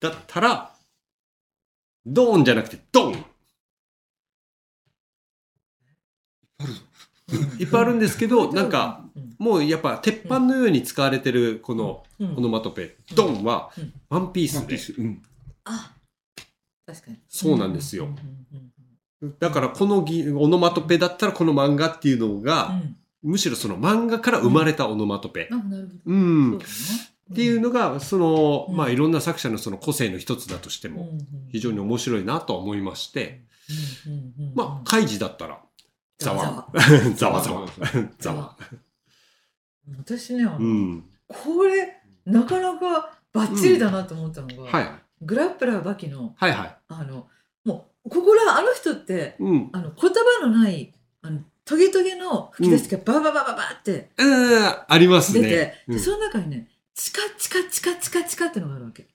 [0.00, 0.74] だったら、
[2.06, 3.24] ドーンじゃなくて、ドン。
[6.58, 6.80] あるぞ。
[7.58, 9.36] いっぱいあるんですけど、 なんか、、うん。
[9.38, 12.36] もうやっぱ鉄板のように使われてるこのうん。
[12.36, 13.92] オノマトペ、ドンはうん。
[14.08, 14.78] ワンピースで、
[15.64, 15.94] あ、
[16.86, 17.18] 確かに。
[17.28, 18.08] そうなんですよ。
[19.38, 22.80] だからこのぎオノマトペだったらこの漫画っていうのが、
[23.22, 23.32] うん。
[23.32, 25.48] むしろその漫画から生まれたオノマトペ。
[26.06, 26.58] うん。
[27.32, 31.18] っていうのが、その、うんまあいろんな作者のその個性の一つだとしても、うんうん
[31.50, 33.42] 非常に面白いなとは思いまして、
[34.06, 35.60] うんうんうんまあ、カイジだったら、
[36.18, 36.66] ざわ、
[37.14, 37.68] ざわ ざわ、
[38.18, 38.56] ざわ。
[39.98, 41.04] 私ね、あのうん。
[41.28, 44.90] これ、なかなかバッチリだなと思ったのが、はい。
[45.20, 46.76] グラップラーバキの、はいはい。
[46.88, 47.28] あの、
[47.64, 49.70] もう、ここら、あの人って、うん。
[49.72, 55.76] あの、言葉のない、あの、トゲトゲの吹き出しがバババババってうん、ありますね。
[55.86, 59.06] 出て、その中にね、チカチカチカチカチカってのがあるわけ。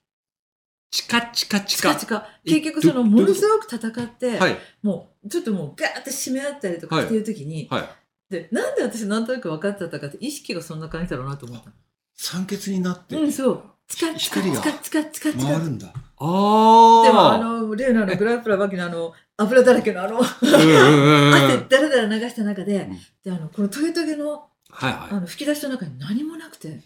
[0.90, 1.96] チカチカチカ。
[1.96, 2.28] チカチカ。
[2.46, 4.58] え結局その、どものすごく戦って、はい。
[4.82, 7.84] もう、ちょっともうガーって締め合ったりとかしてるときに、はい。
[8.30, 11.72] で、なんで私なんとなく分かってたかって、意識がそんな感じだろうなと思った。
[12.16, 13.64] 酸欠になってうん、そう。
[13.88, 15.44] チカチカチ光がカチカチカチカ。
[15.44, 17.08] 回るんだああ。
[17.08, 21.34] でもあ、の、例のグラップラーバキのあの、油だらけのあの、うんうんうん。
[21.34, 26.82] 汗だらだら流した中で、うんで、あの、このトゲトゲの、はいはあの、吹き出しの中に何もなくて、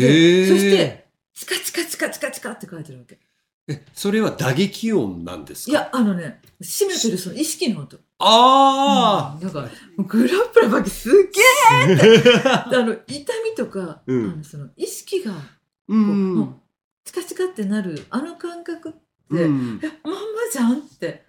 [0.00, 0.04] い。
[0.04, 0.48] へえ。
[0.48, 3.18] そし、て、チカチカチカチカチカって書いてるわけ。
[3.68, 5.70] え、それは打撃音なんですか？
[5.72, 7.98] いや、あのね、締めてるその意識の音。
[8.18, 9.70] あうんだから、
[10.04, 12.68] グラップラーバキすっげえあ。
[12.72, 15.38] あの、痛みとか、うんあのその意識が、こ
[15.88, 16.54] うう、もう、
[17.04, 18.98] チカチカってなる、あの感覚って、
[19.30, 20.20] うんえ、まんま
[20.52, 21.26] じゃんって。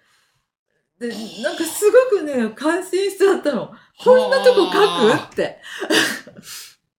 [0.98, 1.08] で、
[1.42, 3.72] なんかすごくね、感心しちゃったの。
[4.02, 5.58] こんなとこ書くって。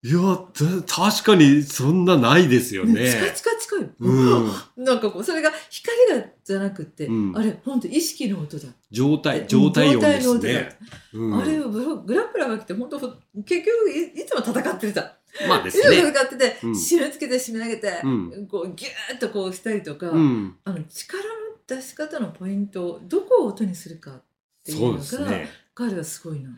[0.01, 0.17] いや、
[0.53, 3.12] た確かにそんなないですよね。
[3.12, 3.89] チカチカチカよ。
[3.99, 4.85] うん。
[4.85, 8.69] なんかこう、それが光がじゃなくて、うんあれ、ほんと意識の音だ。
[8.89, 10.77] 状態、状態音ですね。
[11.13, 12.99] うんあれをグラップラーが来て、本当
[13.43, 15.49] 結局いいつも戦ってるじゃん。
[15.49, 15.97] まあですいつもね。
[15.97, 20.55] 戦ってて、うん締め付けて締め上げて、うんこうギューッとこうしたりとか、うん。
[20.63, 21.29] あの力の
[21.67, 24.23] 出し方のポイントをどこを音にするかっ
[24.63, 25.49] ていそううのが、ね。
[25.75, 26.49] 彼はすごいな。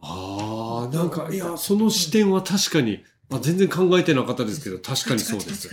[0.00, 5.68] ああ、なんか、いや、その視点は確かに、あ全然考えてなかったですけど、確かにそうです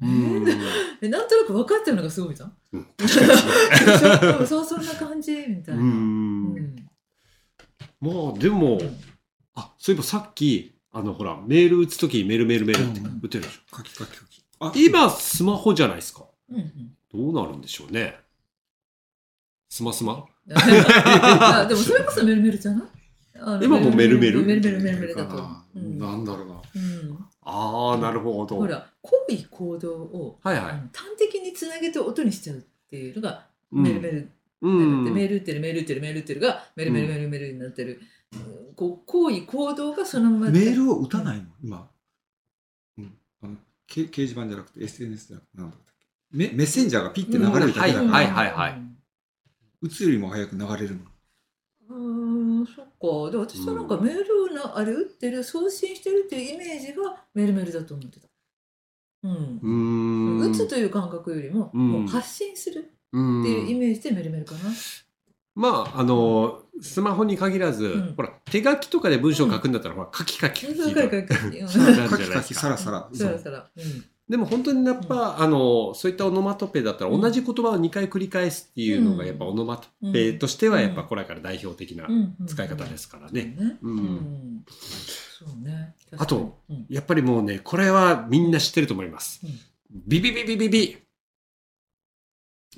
[0.00, 0.44] うん。
[1.00, 2.56] でなんとなく分かってるのがすごいじゃん。
[2.72, 5.82] うん確かにそう そんな感じみたいな。
[5.82, 6.88] ううんん。
[8.00, 8.80] まあ、でも、
[9.54, 13.76] あ、そういえばさっき、あの、ほら、メール打つときメールメールメールってうん打てるでしょ。
[13.76, 16.24] 書き書き書きあ今、スマホじゃないですか。
[16.50, 18.16] うんうんどうなるんでしょうね。
[19.68, 22.84] スマスマあでもそれこそメルメルじゃない？
[23.34, 24.42] 今もメルメル？
[24.42, 25.36] メルメルメルメルだと。
[25.36, 26.24] なうん。
[26.24, 26.54] だろうな。
[26.54, 27.18] うん。
[27.42, 28.56] ああ、なるほど。
[28.56, 30.60] ほら、行為行動を、端
[31.18, 33.82] 的につなげて音にしちゃうっていうのが、うん。
[33.82, 34.30] メルメル。
[34.62, 38.00] メール打ってるメール打ってるメール打ってるがメルメルメルメルになってる、
[38.32, 38.36] う
[38.70, 38.74] ん。
[38.74, 41.44] こう行為行動がそのままメールを打たないの？
[41.62, 41.90] 今、
[42.96, 48.10] うん、あのけ掲示板じゃなくて SNS じゃなくて何だったっけメメッセンジャーがピッて流れるだけだから、うん。
[48.10, 48.80] はいはいはい
[49.82, 51.00] 打つよりも早く流れるの。
[51.90, 51.96] うー。
[51.98, 52.33] ん
[53.04, 53.30] か。
[53.30, 58.28] で私はなんかメールをなあれ打ってる送信してるっていうイメージがメルメルだと思ってた。
[59.24, 59.60] うん。
[59.62, 60.50] う、ん。
[60.50, 61.88] 打つという感覚よりも,、うん。
[61.88, 63.42] もう発信するうん。
[63.42, 64.60] っていうイメージでメルメルかな、
[65.54, 68.14] まああのスマホに限らず、うん。
[68.14, 71.58] ほら手書きとかで文章を書くんだったら、ほら書き書き書きかいかいかい。
[71.60, 71.68] うん。
[71.68, 72.60] そうなるじゃカキカキないですか。
[72.60, 73.08] サラサラ。
[73.12, 73.70] そらそら。
[73.76, 77.20] うんでも本当にやっぱ、あのそういったオノマトペだったらうん。
[77.20, 79.26] 同じ言葉を2回繰り返すっていうのがうん。
[79.26, 82.34] やっぱオノマトペとしてはやっぱ古来から代表的なうん。
[82.40, 83.54] うん使い方ですからね。
[83.58, 83.78] ね。
[83.82, 83.98] うん。
[83.98, 84.64] うん。
[84.66, 85.94] そうね。
[86.16, 86.58] あと
[86.88, 89.40] やっぱりもうねこれはみんな知ってると思います。
[89.44, 89.60] うん。
[90.06, 90.96] ビビビビビビ。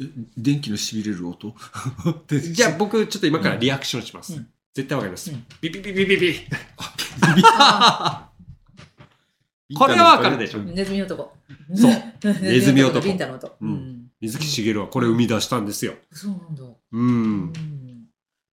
[0.01, 0.05] え
[0.37, 1.55] 電気のしびれる音？
[2.53, 4.35] じゃあ僕ちょっと今からリアクションします。
[4.35, 4.49] うん。
[4.75, 5.31] 絶対わかります。
[5.31, 5.45] うん。
[5.61, 6.17] ビビビビビ。
[6.17, 6.39] ビ
[7.59, 8.31] あ
[9.75, 11.33] これはわかるでしょネズミ男。
[11.75, 13.57] そうネ ネズミ男ビンタの音。
[13.61, 15.95] うんうん水木しげるはこれ生み出したんですよ。
[16.11, 16.63] そうなんだ。
[16.63, 16.77] う。
[16.93, 17.53] うん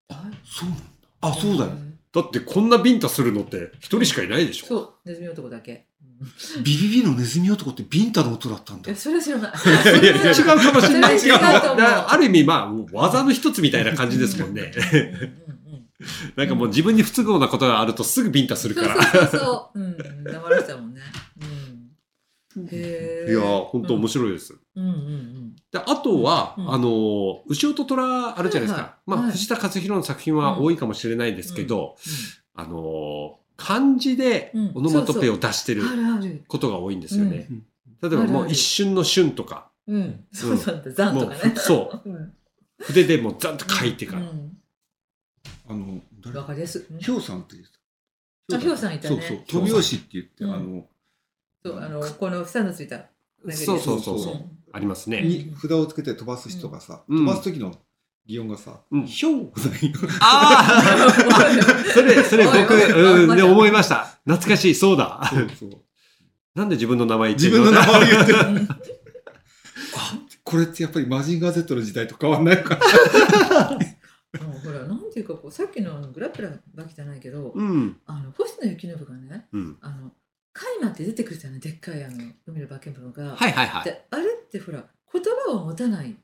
[0.10, 0.84] あそうなんだ。
[1.22, 1.72] あ、そうだよ。
[2.14, 4.68] だってこんなビンタするのって一人しかいないでしょ。
[4.68, 5.88] そう、ネズミ男だけ。
[6.02, 6.06] う
[6.60, 8.96] んビビビのネズミ男ってビンタの音だったんだえ、。
[8.96, 9.52] それは知らない。
[10.02, 11.16] いやいや違うかもしれない。
[11.16, 14.72] 違うある意味まあ技の一つみたいな感じですもんね。
[16.36, 19.04] なんかもう自分に不都合なことがあるとすぐビンタするから。
[19.04, 21.02] そうそうそうん、黙らせたもんね。
[22.56, 22.66] うん。
[22.66, 23.32] へえ。
[23.32, 24.56] いやー本当面白いです。
[24.76, 25.56] うんうんうん。
[25.72, 28.74] であとは、うんあのー牛尾と虎あるじゃないですか。
[28.74, 31.96] はいはいはいまあ藤田和弘の作品は多いかもしれないですけど、
[32.54, 35.84] あのー漢字でうんオノマトペを出してる。
[36.48, 37.48] ことが多いんですよね。
[37.50, 37.64] うん
[38.02, 40.26] 例えばもう一瞬の瞬とか、うん。
[40.34, 40.92] そうなんだ。
[40.92, 41.54] ザンとかね。
[41.56, 42.34] そううん。
[42.82, 44.22] 筆でもうザンと書いてから。
[44.24, 44.58] うん
[45.68, 46.40] あの、誰？
[46.40, 47.04] わかりやすい。
[47.04, 49.38] ひょうさんって言ってあひょうさんいたねそうそう。
[49.48, 50.86] 飛び押しって言って、うんあの、
[51.64, 53.06] そう、あの、この房のついた。
[53.50, 54.36] そうそうそうそう。
[54.36, 55.22] んありますね。
[55.22, 57.76] に札をつけて飛ばす人がさ、うん飛ばす時の
[58.26, 59.52] 擬音がさ、うんひょう。
[60.22, 64.18] ああ それ、それ僕、うん、で思いました。
[64.26, 65.22] 懐かしい、そうだ。
[65.30, 65.82] そうそう。
[66.56, 68.40] なんで自分の名前言って自る分の名前を言ってる。
[68.40, 68.68] うん
[69.96, 72.80] あ、これってやっぱりマジンガー Z の時代と変わんないのか。
[74.40, 78.00] ほら、なんていうか、こう、さっきのグラップラバキじゃないけど、うん。
[78.08, 79.78] あの、星野幸信がね、うん。
[79.82, 80.12] あの、
[80.54, 82.18] カイマって出てくるじゃない、でっかいあの、
[82.48, 83.36] 海の化け物が。
[83.36, 83.84] はいはいはい。
[83.86, 86.16] で、あれってほら、言葉を持たない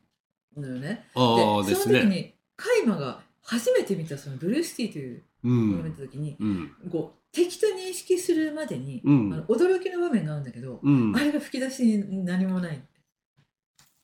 [0.58, 1.06] のよね。
[1.14, 1.76] ああ、で。
[1.76, 5.94] その時に、カイマが初めて見たそのブルーシティといううものを見ん。
[5.94, 6.72] た時に、うん。
[6.92, 11.20] こう、敵と認識するまでに、うんあの驚きの場面があるんだけど、うんあ。
[11.20, 12.82] れが吹き出しに何もない。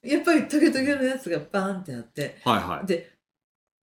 [0.03, 2.85] やっぱりトゲトゲのやつがバーンってあって、はいはい。
[2.85, 3.14] で、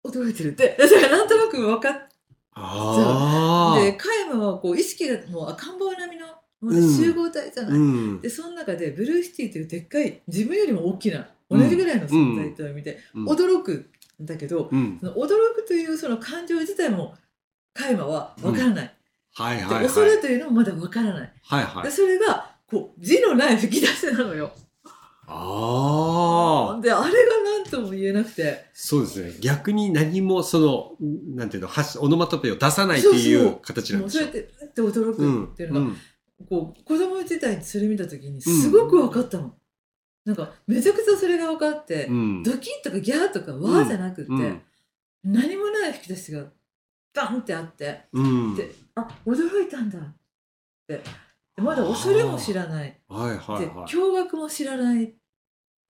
[0.05, 2.09] 驚いてるって、 それなんとなく分かっ
[2.55, 7.67] あて、カイマはこう意識がもう赤ん坊並みの集合体じゃあ。
[7.67, 7.79] ない。
[7.79, 8.21] うん。
[8.21, 13.91] で、その中でブルーシティというでっかい、自分よりも大きな、同じぐらいの存在と見て、うん驚く
[14.23, 14.99] んだけど、うん。
[15.01, 17.15] その驚くというその感情自体も、
[17.75, 18.85] カイマは分からない。
[18.85, 18.91] で
[19.35, 19.85] はいはいはい。
[19.85, 21.33] 恐れというのもまだ分からない。
[21.43, 21.85] はいはい。
[21.85, 24.53] でそれが、こう、字のない吹き出しなのよ。
[25.27, 26.81] ああ。
[26.81, 27.13] で、あれが
[27.45, 29.33] 何とも言えなくて、そうですね。
[29.41, 30.97] 逆に何もその、
[31.37, 35.97] なんていうの、発オノマトペを出さないっていそう形なんでしょもうそうやって、うって驚うんくっていうのが、うん
[36.49, 39.55] こう、子供時代にそれ見た時にすごく分かったの。
[40.25, 42.43] なんか、めちゃくちゃそれが分かって、うん。
[42.43, 44.63] ドキッとかギャーとかワーじゃなくって、うん
[45.25, 46.47] 何もない吹き出しが
[47.15, 48.57] バンってあって、うん。
[48.57, 50.17] で、あ、驚いたんだっ
[50.89, 51.01] て。
[51.57, 52.99] でまだ恐れも知らない。
[53.09, 53.87] はいはいで、はい。
[53.87, 55.15] 驚愕も知らない。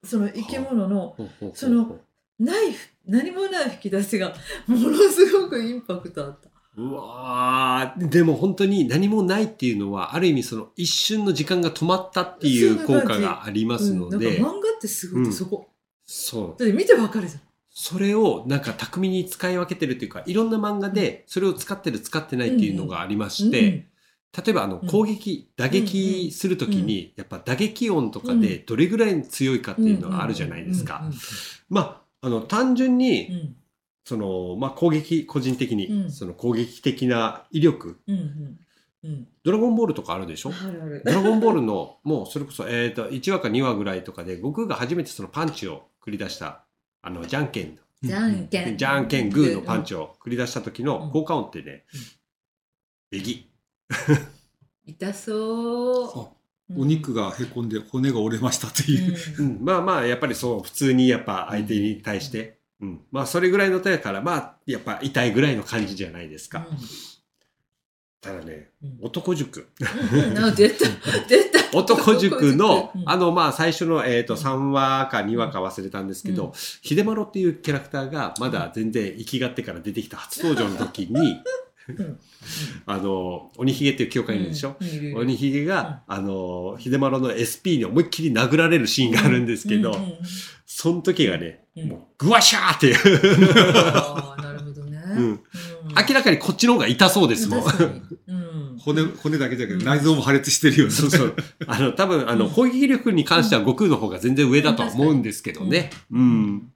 [0.05, 1.17] その生き物の
[1.55, 1.99] その
[2.39, 2.75] ない、
[3.07, 4.35] 何もない吹き出しが
[4.67, 6.49] ものすごくインパクトあった。
[6.77, 15.69] うわーでも本当に何もないっていうのはある意味その一瞬の時間が止まったっていう効果がありますのうん、漫画ってすごいとそこ。
[16.07, 17.41] そうだって見てわかるじゃん。
[17.75, 23.87] それをなんか巧みに使い分けてるっていうかいろんな漫画でそれを使ってる使ってないっていうのがありまして、
[24.37, 24.89] 例えばあのうん。
[24.89, 31.05] 攻撃、打撃するときにやっぱ打撃音とかでどれぐらい強いかっていうのがあるじゃないですか。
[31.69, 33.57] まああの単純うんにうん。
[34.05, 36.11] その、まあ、攻撃個人的うにん。
[36.11, 38.01] その攻撃的な威力。
[39.45, 40.53] ドラゴンボールとかあるでしょ？
[41.05, 46.65] ドラゴンボールの、もうそれこそ、えっ、と、1話か2話ぐらいとかで、悟空が初めてそのパンチを繰り出した、
[47.03, 48.77] あの、じゃんけん、じゃんけん。
[48.77, 51.11] じゃんけんグーのパンチを繰り出した時のうん。
[51.11, 51.85] 効果音ってね
[53.13, 53.49] うん、えぎ。
[54.87, 56.21] 痛そう。
[56.21, 56.43] あ
[56.77, 59.17] お肉がへこんで骨が折れましたっていう。
[59.39, 59.47] うん。
[59.59, 66.67] ん、まあまあ、やっぱりそう、普通にやっぱ相手に対して、うん、まあ、それぐらいの手やから、まあ、やっぱ痛いぐらいの感じじゃないですか。
[68.21, 68.99] ただね、うん。
[69.03, 69.69] 男塾。
[69.81, 70.39] うん。
[70.39, 70.87] あ出た。
[71.29, 71.77] 出た。
[71.77, 73.03] 男塾の、うん。
[73.07, 76.53] あの、まあ、最初の、えっ、と、3話か2話か忘れたんですけど、うん。
[76.55, 81.43] 秀丸っていうキャラクターが、まだ全然生きがってから出てきた初登場の時に、う ん
[82.87, 85.19] あの鬼ひげっていう教官いるでしょ、うんいるいる。
[85.19, 90.19] 鬼ひげが、あの秀丸の SP に思いっきり殴られるシーンがあるんですけど、うんうんうん。
[90.67, 91.89] その時がね、うん。
[91.89, 92.97] もうグワシャーっていう、
[93.75, 94.63] ああなる
[96.09, 98.79] 明らかにこっちの方が痛そうですもん。
[98.79, 100.95] 骨、骨だけじゃなくうんて内臓も破裂してるような。
[100.95, 101.35] そうそう。
[101.67, 102.53] あの、多分、あの、うん。
[102.53, 105.91] 攻撃力に関しては悟空の方が全然上だとは思うんですけどね。
[106.11, 106.47] ううん。
[106.57, 106.73] ん。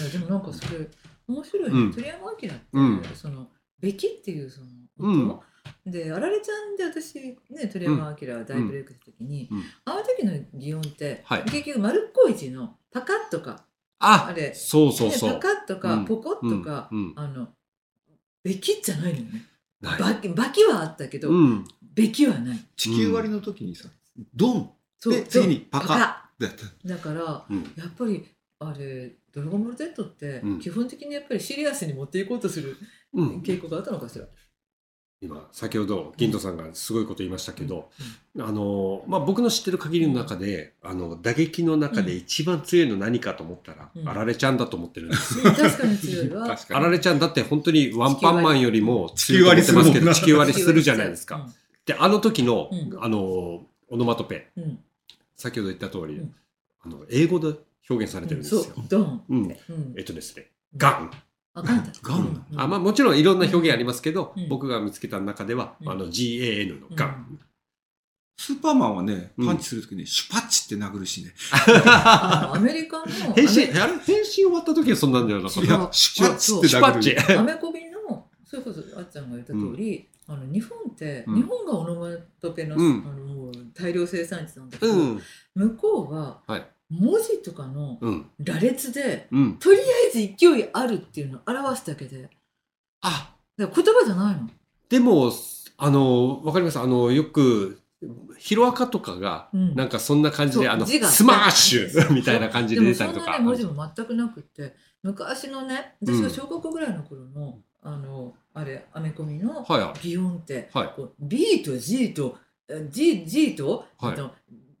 [0.00, 0.88] いやでもなんかそれ
[1.28, 1.88] 面白いうん。
[1.90, 1.94] ね。
[1.94, 3.02] 鳥山明って、うん。
[3.14, 3.48] その
[3.80, 4.66] べきっていうその
[4.98, 5.42] うん音。
[5.84, 13.64] であられちゃんで私ね鳥山明が大ブレイクした時に、うんうんあの時の擬音って、はい結局丸っこい字のパカッとか
[13.98, 15.34] ああれそうそうそね、う。
[15.36, 17.48] パカッとか、うんポコッとか、うんうんあの
[18.42, 19.44] べきじゃないのよね。
[19.80, 21.64] ないばきばきはあったけど、うん。
[21.82, 22.58] べきはない。
[22.76, 23.88] 地球割りの時にさ、
[24.34, 26.88] ドンそうで次にパカカだった。
[26.88, 27.62] だからうん。
[27.76, 28.24] やっぱり
[28.60, 32.76] あれ「ドラゴンボール Z」ってうん基本的にやっぱりシリアスに持っていこうとする
[33.14, 33.40] うん。
[33.40, 34.26] 傾向があったのかしら。
[35.22, 37.88] 今、先ほど、銀藤さんがすごいこと言いましたけど、
[38.38, 44.08] あの、まあ、僕の知ってる限りの中で、あの、打撃の中で一番強いの何かと思ったら、うん。
[44.08, 45.44] あられちゃんだと思ってるんですよ。
[45.46, 46.46] う ん確かに強いわ。
[46.48, 51.36] 確かあられちゃんだって本当にワンパンマンよりも地球割り強いと思ってますけど、地地球割りするじゃないですか。
[51.36, 51.54] うん。
[51.86, 53.02] で、あの時の、うん。
[53.02, 53.18] あの、
[53.88, 54.78] オノマトペ、うん。
[55.34, 56.34] 先ほど言った通り、うん。
[56.82, 57.56] あの、英語で
[57.88, 58.62] 表現されてるんですよ。
[58.62, 59.24] そう、ドン。
[59.30, 59.38] うん。
[59.44, 59.94] うん。
[59.96, 61.10] えっとですね、ガン。
[61.56, 61.92] あ、ガンだ。
[62.02, 62.46] ガン。
[62.52, 62.60] うん。
[62.60, 64.48] あまあ、もちろんいろんな表現ありますけど、うん。
[64.48, 65.88] 僕が見つけた中では、うん。
[65.90, 67.38] あの GAN のガン。
[68.38, 69.46] スーパーマンはね、うん。
[69.46, 71.32] パンチするときにシュパッチって殴るしね。
[71.50, 75.60] アメリカの変身、あれ変身終わった時はそんなんじゃなかった。
[75.62, 77.40] いや、シュパッチって殴る。
[77.40, 81.34] アメコミのそれこそあっちゃんが言った通り、あの日本って、うん。
[81.36, 83.04] 日本がオノマトペの,、うん。
[83.06, 85.22] あの大量生産地なんだけど、うん。
[85.54, 88.30] 向こうははい文字とかのうん。
[88.38, 89.58] 羅列でうん。
[89.58, 92.30] とりあえず勢いあるっていうのを表すだけで
[93.00, 94.48] あ、だから言葉じゃないの。
[94.88, 95.32] でも、
[95.78, 96.78] あの、わかります？
[96.78, 97.80] あの、よく、
[98.38, 103.24] ヒロアカとかが、うんなんかそんな感じで、あの、字がスマッシュみたいな感じで出たりとか。
[103.24, 112.36] でもそんなね文字も全くなくって昔のね私が小学校ぐらいの頃の、あのあれアメコミのはいは擬音って、はいこう B と G と
[112.68, 114.30] え G, G と、はいあと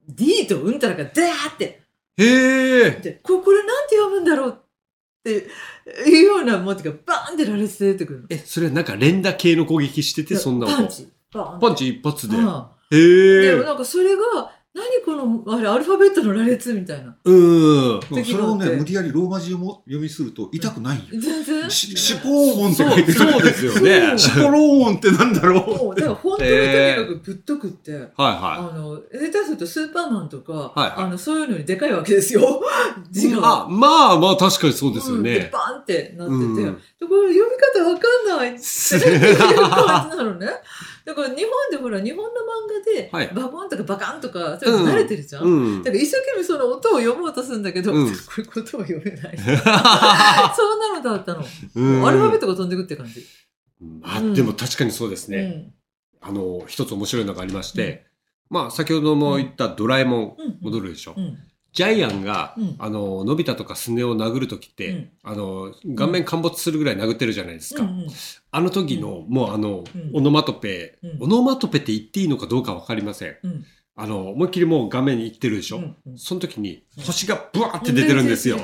[0.08, 1.85] D とうんたらがダーってい。
[2.18, 2.90] へえ。
[2.92, 4.62] でここれなんて読むんだろうっ
[5.24, 5.48] て
[6.08, 8.26] いうような文字がバーンって羅列で出てくるの。
[8.30, 12.36] え、それなんか連打系の攻撃してて、そんな音パンチパンチ一発で。
[12.38, 13.50] ああへえ。
[13.50, 18.00] でもなんかそれが何このあれアルファベットの羅列みたいなうん。
[18.02, 21.04] それをね、無理やりローマ字をも読みすると痛くないよ。
[21.12, 23.12] 全然しシュポーンってそう書いてる。
[23.14, 24.12] そうですよね。
[24.18, 25.84] シュポローンってなんだろう。
[25.86, 32.62] もうだから本当にとにかくぶっとくって、はいはあの下手するとスーパーマンとか、あのそういうのにでかいわけですよ
[33.10, 33.32] 字い。
[33.32, 33.62] が。
[33.62, 35.50] あ、まあまあ確かにそうですようんでね。
[35.50, 38.58] バンってなってて、うんでこれ読み方わかんないって
[39.08, 39.38] いう
[39.70, 40.48] 感じなのね。
[41.06, 42.34] だから日本でほら日本の漫
[43.12, 45.44] 画はいでバコンとかバカンとかそういうの慣れてるじゃん。
[45.44, 45.92] うんだ。
[45.92, 49.38] から一生懸命その音を読もうとするんだけど、うんこれ言葉読めない。
[49.38, 51.44] そんなのだったの。
[51.76, 53.24] うんアルファベットが飛んでくって感じ。
[54.02, 55.72] あ、でも確かにそうですね。
[56.20, 58.06] あの、一つ面白いのがありまして、
[58.50, 60.46] まあ先ほども言ったドラえもんうん。
[60.46, 60.58] うん。
[60.60, 61.20] 戻るでしょう。
[61.20, 61.38] ん。
[61.76, 67.84] ジャイアンがうん、あの、のび太とかスネ夫を殴るときってうん、あの、顔面陥没するぐらい殴ってるじゃないですか。
[67.84, 68.06] うんうん
[68.50, 73.36] あの時の、もうあのうん、オノマトペうん、オノマトペって言っていいのかどうかわかりません。
[73.42, 73.64] うん。
[73.94, 75.76] あの、思いっきりもう画面に行ってるでしょ。
[75.76, 76.18] うんうん。
[76.18, 78.56] その時に星がブワーって出てるんですよ。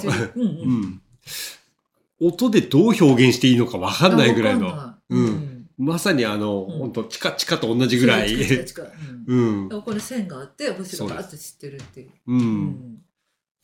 [2.19, 4.95] 音でどう表現していいのかわかんないぐらいの。
[5.11, 5.52] うん
[5.83, 8.35] まさにあの、うん本当チカチカと同じぐらい。
[9.27, 12.11] うんこれ線があって星がバーッと散ってるっていう。
[12.27, 12.33] う。
[12.35, 12.99] うん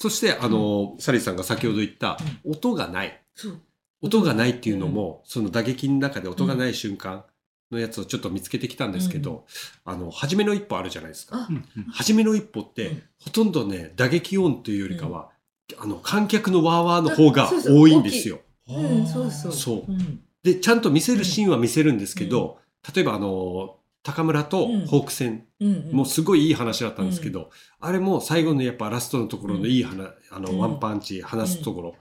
[0.01, 3.21] そして、あの、サリーさんが先ほど言った、音がない。
[3.35, 3.61] そう。
[4.01, 7.25] 音がないっていうのも、その打撃の中で音がない瞬間
[7.73, 9.45] のやつをちょっと見つけてきたんですけど、
[9.85, 11.37] あの、初めの一歩あるじゃないですか。
[11.37, 11.49] あ、
[11.91, 15.31] 初めの一歩って、うんほとんどね、打撃音というよりかは、
[15.79, 18.41] あの、観客のワーワーの方が多いんですよ。
[18.69, 19.53] うん、そうそう。
[19.53, 20.21] そううん。
[20.49, 22.59] で、ちゃんと見せるシーンは見せるんですけど、
[22.95, 25.91] 例えばあの、高村とホーク戦、うん。
[25.93, 31.95] もうすごいいい話だったんですけど、あれも最後のやっぱラストのところのいい話、あの、うんワンパンチ、話すところ、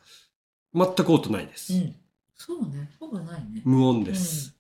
[0.74, 1.74] 全く音ないです。
[1.74, 1.96] うん。
[2.36, 2.92] そうね。
[3.00, 3.62] ほぼないね。
[3.66, 4.56] 無音です。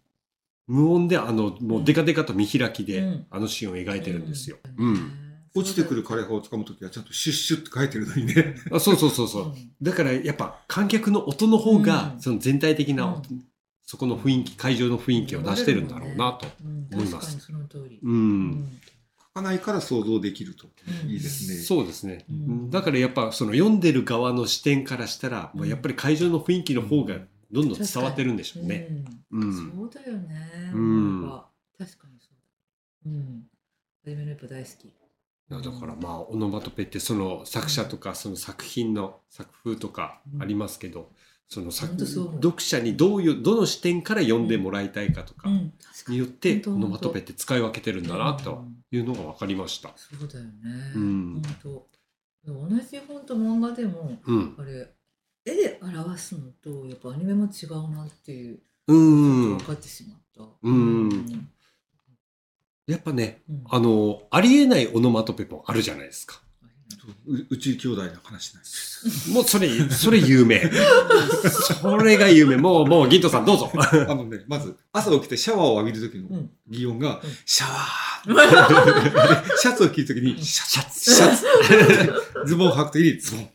[0.68, 4.58] 無音で、あの、もうデカデカと見開きで、うんあのシーンを描いてるんですよ。
[4.78, 5.12] ううんん。
[5.56, 8.56] 落ちてくる枯葉を掴むときはちゃんとシュッシュって書いてるのにね。
[8.72, 9.44] あそうそうそうそう。
[9.44, 13.44] うんだからやっぱ観客の音の方が、うんその全体的な、うん
[13.88, 16.46] そこの雰囲気会場の雰囲気を出してるんだろうなと
[16.92, 17.38] 思います。
[17.38, 17.58] ね
[18.04, 18.80] うん、
[19.18, 20.68] 書かないから想像できると、
[21.08, 21.58] いいですね。
[21.58, 22.26] そうですね、
[22.70, 27.16] だからやっぱその読んでる側の視点からしたら、うん、やっぱり会場の雰囲気の方が
[27.50, 28.90] どんどん伝わってるんでしょうね。
[29.32, 30.72] うんそうだよね。
[30.74, 31.42] うん、
[31.78, 32.28] 確かにそ
[33.06, 33.12] うだ。
[33.12, 33.44] うん。
[34.04, 34.94] 初めの一歩大好き。
[35.50, 41.10] だからまあオノマトペってその作者とかその作品の作風とかありますけど、
[41.50, 45.72] その作読者にどういうどの視点から読んでもらいたいかとかに。
[46.10, 49.92] によってオノマトペって使い分けてるんだなとうんいうのが分かりました。
[49.96, 50.52] そうだよね。
[50.96, 51.88] うん本当。
[52.46, 54.90] 同じ本当漫画でもうん、あれ
[55.46, 60.44] 絵で表すのとやっぱアニメも違うなっていううん分かってしまった。
[60.62, 61.50] うん
[62.88, 66.42] やっぱねうんあのありえないオノマトペもあるじゃないですか。
[67.28, 69.32] う宇宙兄弟の話なんです。
[69.32, 70.62] もうそれそれ有名。
[71.82, 72.58] それが有名。
[72.58, 73.72] もうもうギントさんどうぞ。
[73.76, 76.50] あのねまず朝起きてシャワーを浴びる時のうん。
[76.70, 77.32] 擬音が、うん。
[77.46, 79.44] シャワー。
[79.44, 81.14] で シャツを着る時にシャツ。
[81.14, 81.46] シャツ。
[82.46, 83.50] ズボンを履く時にズボン。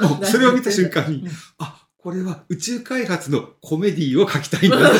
[0.10, 1.30] もうそれを見た瞬間にうん。
[1.58, 4.78] あこれは宇宙開発のコメディを書きたいんだ。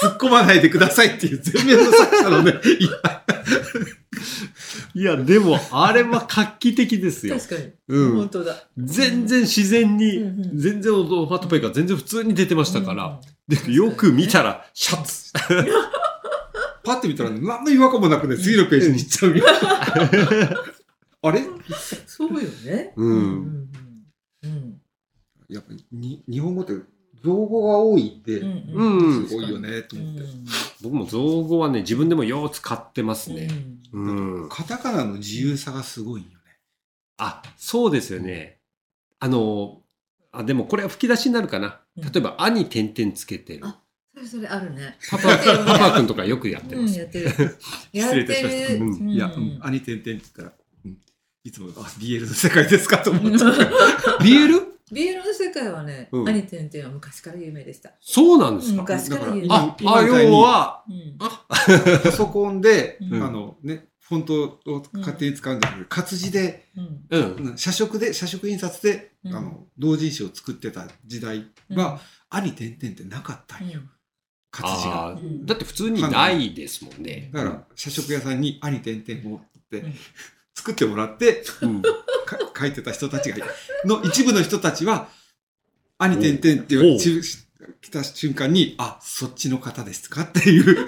[0.00, 3.22] 突っ込まないでくださいっていう全面の作者のねいや
[5.00, 7.38] いやでもあれは画期的ですよ。
[7.38, 8.16] 確かに、うん。
[8.16, 8.54] 本当だ。
[8.76, 10.58] 全然自然に、うんうん。
[10.58, 15.32] 全然オノマトペが全然普通に出てましたから、うんでよく見たらシャツ。
[16.84, 19.44] パッて見たら何の違和感もなくね次のページに行っちゃうよ。
[21.22, 21.44] あれ？
[22.06, 22.92] そうよね。
[22.96, 23.68] うんうん
[24.44, 24.80] うん。
[25.48, 26.74] やっぱりに日本語って
[27.22, 30.26] 造語が多いんで、うんうんすごいよねとう思って、ん
[30.82, 33.48] 僕も造語はね自分でもよう使ってますね。
[33.92, 34.48] うん。
[34.48, 36.34] カタカナの自由さがすごいよね
[37.18, 38.58] あそうですよね。
[39.18, 39.82] あの
[40.32, 41.80] あでもこれは吹き出しになるかな。
[41.96, 43.66] うん例えば「あ」に点々つけてる。
[43.66, 43.80] あ
[44.14, 44.96] それそれあるね。
[45.10, 46.98] パパパパ君とかよくやってうん、ます。
[46.98, 47.26] やってる。
[47.92, 48.78] やって礼いたしましたる。
[48.80, 50.52] うんいや、うん、アニテンテンって言ったら、
[50.84, 50.96] うん、
[51.44, 53.52] いつも、あ、BL の世界ですかと思っちゃう。
[54.20, 54.69] BL?
[54.92, 57.92] BL の世界はね、うんアニテンテンは昔から有名でした。
[58.00, 58.82] そうなんですか？
[58.82, 59.48] 昔から有名。
[59.50, 67.48] あ、今あ、要は、うんパソコンで、うんあのね、フォントを勝手に使うんじゃなくて、活字で、うんうん。
[67.48, 73.80] うん写食で、写食印刷で、うんあの、同人誌を作ってた時代は、アニテンテンってなかったんよ。
[74.50, 75.16] 活字が。
[75.44, 77.30] だって普通にないですもんね。
[77.32, 79.94] だから、写食屋さんにアニテンテンをってうん
[80.56, 81.88] 作ってもらって、うん、か
[82.60, 83.46] 書いてた人たちがいた。
[83.86, 85.08] の一部の人たちは、
[85.98, 87.20] アニテンテンっておいうち
[87.80, 90.86] 来た瞬間に、あ、そっちの方ですかっていう。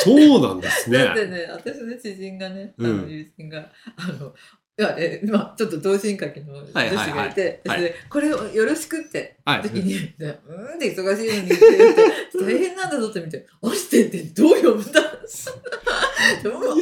[0.00, 0.98] そうなんですね。
[0.98, 4.34] だってね、私の知人がね、友人が、あの、
[4.76, 15.00] いや、え、まあ、ちょっと同心書きの女子はいはいはいがいて、はいでこれをよろしくって、はい時に、でうんって忙しいのにって言って、大変なんだぞって見て、あしてってどう読むんだ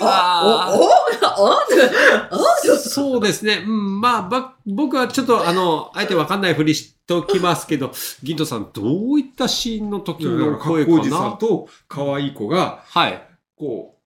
[0.01, 3.63] あ、 お、お、あ、あ、あ、そうですね。
[3.67, 8.83] うん、まあ、ば、僕はちょっと、あの、あえてわかんないふりしておきますけど、銀藤さん、ど
[9.13, 13.23] ういったシーンの時の声かかっこおじさんなと可愛い子が、はい。
[13.57, 13.99] こ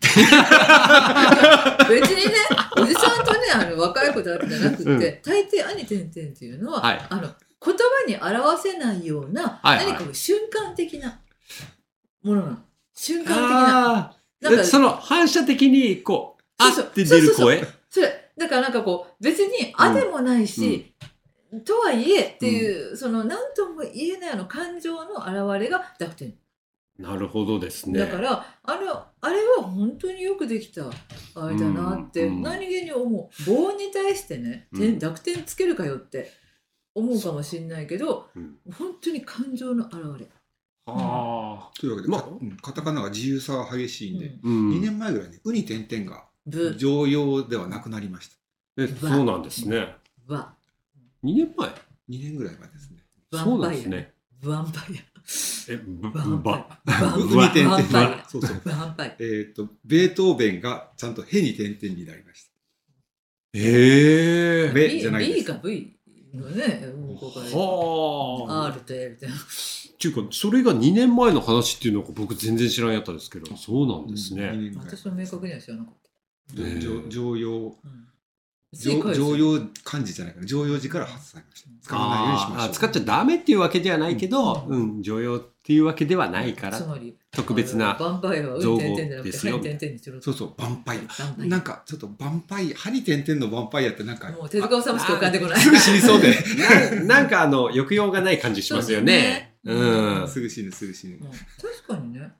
[1.88, 2.34] 別にね、
[2.76, 5.00] おじさんとね、あの若い子だけじゃなくて、うん。
[5.00, 7.06] 大抵兄てんてんっていうのは、はい。
[7.08, 7.30] あの言
[7.60, 9.86] 葉に表せないような、はいはい。
[9.92, 11.20] 何か瞬間的な
[12.22, 12.58] ものなの。
[12.94, 13.96] 瞬間的な。
[13.96, 16.86] あなんかあ、その反射的に、こう、あそうそう。
[16.86, 20.94] って出るそう声それ、だからなんかこう、別にあでもないし、
[21.64, 26.34] とはいえっていう、その何とも言えないあの感情の表れが濁点。
[26.98, 27.98] なるほどですね。
[27.98, 30.90] だからあのあれは本当によくできた
[31.34, 32.42] あれだなって、うんうん。
[32.42, 33.44] 何気に思う。
[33.50, 34.80] 棒に対してねうん。
[34.80, 36.32] 点濁点つけるかよって
[36.94, 38.56] 思うかもしれないけどうん。
[38.76, 40.28] 本当に感情の表れ、
[40.86, 44.34] あう、というわけで、まかうんカタカナが自由さが激しいんで、うん。
[44.34, 44.38] あ。
[44.42, 44.70] うん。
[44.78, 46.74] 2年前ぐらいね、ウニ点々がぶ。
[46.76, 48.36] 常用ではなくなりました。
[48.82, 49.94] えそうなんですね。
[50.26, 50.52] わ
[51.24, 51.72] 2年前？2
[52.08, 52.98] 年ぐらい前ですね。
[53.32, 54.12] ヴそうなんですね。
[54.42, 58.62] ヴァンパイアヴァンパば、イアウヴァンニ点々が、そうそう。
[59.18, 62.50] えっ、と、ベートーベンがちゃんとヘに点々になりました。
[63.54, 65.52] ええベ B, じゃないで B す。
[65.52, 65.60] か。
[65.62, 65.96] V
[66.34, 68.66] のねもうここではあ。
[68.66, 69.30] R と L ってっ
[69.98, 74.78] ていうか、それが2年前の話っていうのが僕全然知らんやったですけど、そうなんです2ね。
[74.78, 75.94] 私は明確には知らなかっ
[76.56, 78.07] た、へえ常常用、うん
[78.72, 80.46] 常常用漢字じゃないかな。
[80.46, 81.68] 常用字から発されました。
[81.82, 89.60] 使わないようにしましょ使っちゃダメっていうわけではないけど、ううんん、常用っていうわけではないからつ、まり特別な造語ですよ
[90.20, 90.98] そうそう、ヴァンパイ
[91.38, 95.60] なんか、ちょっとヴァンパイア、歯に点々のヴァンパイアってなんか、もう手塚治虫しか浮かんでこない。
[95.60, 96.34] すぐ死にそうで。
[97.06, 99.56] ななんかあの、抑揚がない感じしますよね。
[99.64, 100.28] そうん。
[100.28, 101.20] すぐ死ぬ、すぐ死ぬうん。
[101.30, 101.38] 確
[101.86, 102.32] かにね。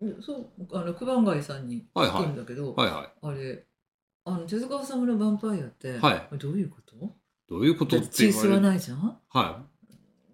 [0.00, 3.12] うんそう、あの、九番街さんにはいはい聞くんだけど、はいはい。
[3.22, 3.64] あれ、
[4.24, 6.94] あの、手塚治虫のヴァンパイアって、はどういうこと？
[7.48, 8.60] どういうことだって血吸わ。
[8.60, 9.18] ないじゃん？
[9.28, 9.62] は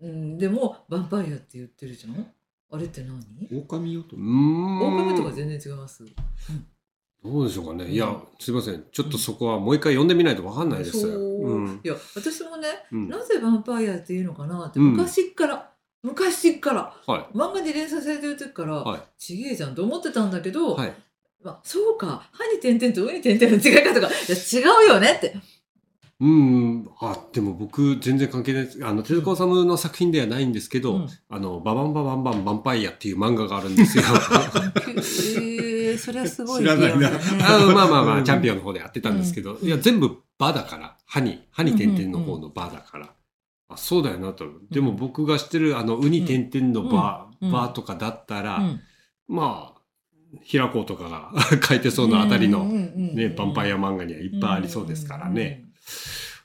[0.02, 2.12] うん、でも、ヴァンパイアって言ってるじゃん？
[2.14, 2.24] い。
[2.72, 3.18] あれって何？
[3.50, 4.22] 狼よとうー。
[4.22, 4.80] ん。
[4.80, 6.04] 狼とか全然違います。
[7.22, 7.84] どうでしょうかね。
[7.84, 8.84] うんいや、すいません。
[8.92, 11.00] ちょっとそこはもう一回読んでみないとわかんないです。
[11.00, 11.88] そう、うんい。
[11.88, 15.70] や私もね、うんなぜヴァンパイアっていうのかなってうん昔から、
[16.02, 20.78] 昔からは漫画に連載されてる時から、はいちげえじゃんと思ってたんだけど、い。
[20.78, 20.94] はい。
[21.42, 22.28] まあ、そうか。
[22.32, 25.36] 歯に点々と上に点々の違い方がいや違うよねって。
[26.20, 26.90] うん。
[27.00, 28.86] あ、でも僕、全然関係ないです。
[28.86, 31.08] あの、手塚治虫の作品ではないんですけど、うん。
[31.30, 34.04] あの、ババンババンバンバンパイアっていう漫画があるんですよ。
[34.86, 37.08] えー、それはすごい知らないな。
[37.08, 37.10] あ
[37.72, 38.24] まあまあまあ、うん。
[38.24, 39.66] チャンピオンの方でやってたんですけど、うん。
[39.66, 43.14] いや、全部バだから、歯に、歯に点々の方のバだから。
[43.70, 44.44] あ、そうだよなと。
[44.70, 47.50] でも僕が知ってる、あの、ウに点々のバ、うん。
[47.50, 48.80] バとかだったら、うん。
[49.26, 49.79] まあ、
[50.42, 55.64] 平子とかが 書いてそうなあたりの、ね、ねヴァンパイア漫画にはいっぱいありそうですからね。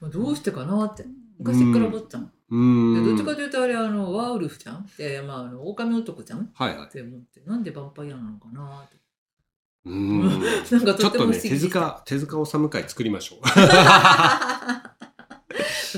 [0.01, 0.11] うん。
[0.11, 1.05] どうしてかなって
[1.37, 2.25] 昔から思ったの。
[2.25, 3.03] うでん。
[3.05, 6.89] どっちかというとあれあのワウルフちゃんでまああの狼男ちゃんっはいはい。
[6.89, 8.97] て思ってなんでヴァンパイアなのかなって。
[9.85, 10.21] うん。
[10.29, 13.39] なんかちょとってとね、手も不思議でした塚、手塚治虫会作りましょう。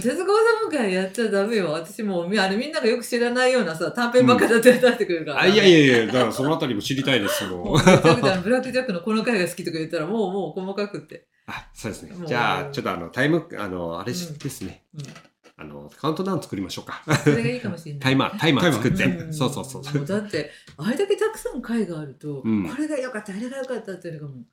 [0.02, 0.26] 手塚治
[0.68, 1.72] 虫会やっちゃダメよ。
[1.72, 5.42] 私もうみあれみんながよく知らないようなさ短編ばっかり出してくるから。
[5.42, 7.64] あ、いやいやいや、だからそのあたりも知りたいですよ。
[7.64, 11.28] ブラックジャックのこの回が好きとか言ったらもうもう細かくって。
[11.48, 14.84] あ、そうですねじゃあ、ちょっとあの、タイム、あの、あれうんですね。
[14.94, 15.02] うん
[15.60, 17.02] あの、カウントダウン作りましょうか。
[17.24, 18.02] それがいいかもしれない。
[18.02, 19.06] タイマー、タイマー作って。
[19.06, 20.00] うんそうそうそう。
[20.00, 24.44] もだってあれだけたくさん回があると、うんこれが良かったあれが良かったっていうのがも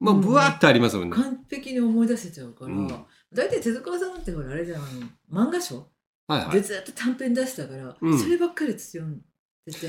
[0.00, 1.16] まあ、ぶわーってありますもんね。
[1.18, 2.88] う完璧に思い出せちゃうから、うん
[3.34, 4.86] 大体手塚さんってほらあれじゃんあ
[5.30, 5.86] の漫画賞？
[6.26, 6.54] はいはい。
[6.54, 9.20] でずっと短編出したから、うんそればっかり読ん
[9.66, 9.86] でて、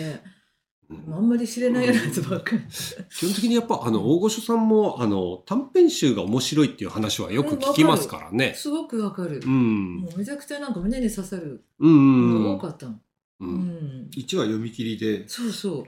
[0.90, 2.62] うんあんまり知れないようなやつばっかり。
[3.10, 8.54] 基本的にやっぱ、あの、大御所さんも、あの、短編集が面白いっていう話はよく聞きますからね。
[8.56, 9.42] すごくわかる。
[9.44, 9.96] うん。
[10.02, 13.00] もうめちゃくちゃなんか胸に刺さるうんのがうん多かったの。
[13.40, 13.46] う。
[13.46, 14.10] うんん。
[14.16, 15.88] 1話読み切りで、そうそ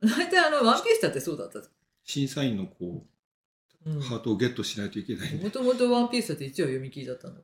[0.00, 0.06] う。
[0.08, 1.60] 大体あの、ワンピースだってそうだった。
[2.04, 3.02] 審査員のこうんう、
[3.84, 5.34] ハートをゲットしないといけない。
[5.36, 7.40] もともとワンピースだって一応読み切りだったんだ。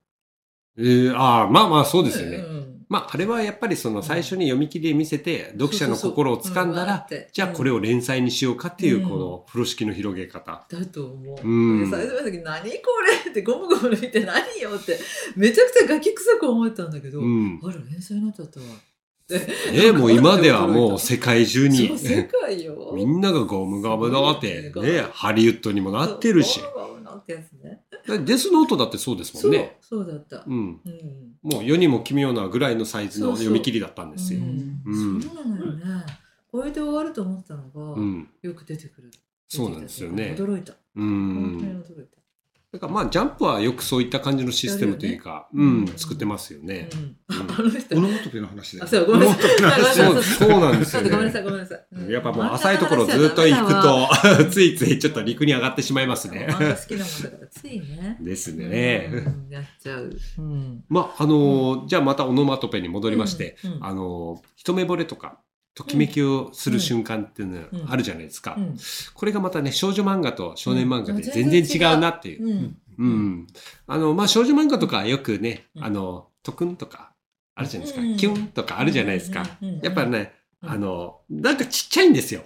[0.77, 2.37] えー、ああ、まあまあそうですよね。
[2.37, 7.75] うんまあ、あれはやっぱりその最初に読み切りで見せて、読者の心を掴んだら、じゃあこれを。
[7.77, 10.67] を連載にしようかっていうう、んこの風呂敷の広げ方。
[10.69, 11.47] だと思う。
[11.47, 12.69] うんで最初の時何こ
[13.25, 14.99] れってゴムゴム抜いて何よって
[15.37, 17.61] めちゃくちゃガキ臭く思ったんだけど、うん。
[17.63, 18.67] あら連載になっちゃったわ。
[19.73, 22.93] ねもう今ではもう世界中に世界よ。
[22.97, 26.61] みんながゴムガムだって、ね、ハリウッドにもなってるし。
[28.25, 29.77] デスノートだってそうですもんね。
[29.83, 30.43] そうだった。
[30.47, 30.81] うん。
[30.83, 31.37] うん。
[31.43, 34.41] もう世にも奇妙なぐらいのサイズの読み切りだったんですよ。
[34.41, 35.85] そうなのよね。
[36.51, 38.29] これで終わると思ったのが、うん。
[38.41, 39.11] よく出てくる。
[39.47, 40.73] そうなんですよね驚いた。
[40.73, 41.83] う本当にん。
[41.83, 42.18] 驚いた。
[42.79, 46.89] だからまあ、ジャンプはよくそういった感じのシステムというか、ねうん、作ってますよね。
[46.93, 47.01] うん。
[47.01, 47.17] うん
[47.51, 48.01] あの人オ。
[48.01, 48.87] ノマトペの話であ、。
[48.87, 49.95] そう、ごめんなさい。
[49.95, 51.11] そう、そうなんですよね。
[51.11, 51.87] ごめんなさい、ごめんなさい。
[51.91, 54.09] うんやっぱもう浅いところずっと行くと、
[54.51, 56.47] ついついちょっと陸に上がってしまいますね。
[56.49, 58.17] 好きなもんだから、ついね。
[58.21, 59.11] ですね。
[59.13, 60.17] うんやっちゃう。
[60.39, 60.85] うん。
[60.89, 65.41] まあ、あのーじゃあまたオノマトペに戻りまして、うんうんあのー一目惚れとか、
[65.79, 68.57] ときめきをする瞬間っていうのうんあるじゃないですか。
[68.59, 68.77] うん
[69.15, 72.47] これがまたね、少女漫画と少年漫画でうん全然違うなっていう。
[72.47, 72.77] うん。
[72.99, 73.47] うん。
[73.87, 77.13] あの、まあ、少女漫画とかよくね、うんあの、とくんとか
[77.55, 78.05] あるじゃないですか。
[78.05, 79.47] うんキュンとかあるじゃないですか。
[79.63, 82.43] うんうんうんやっぱね、うんあの、なんかちっちゃいんですよ。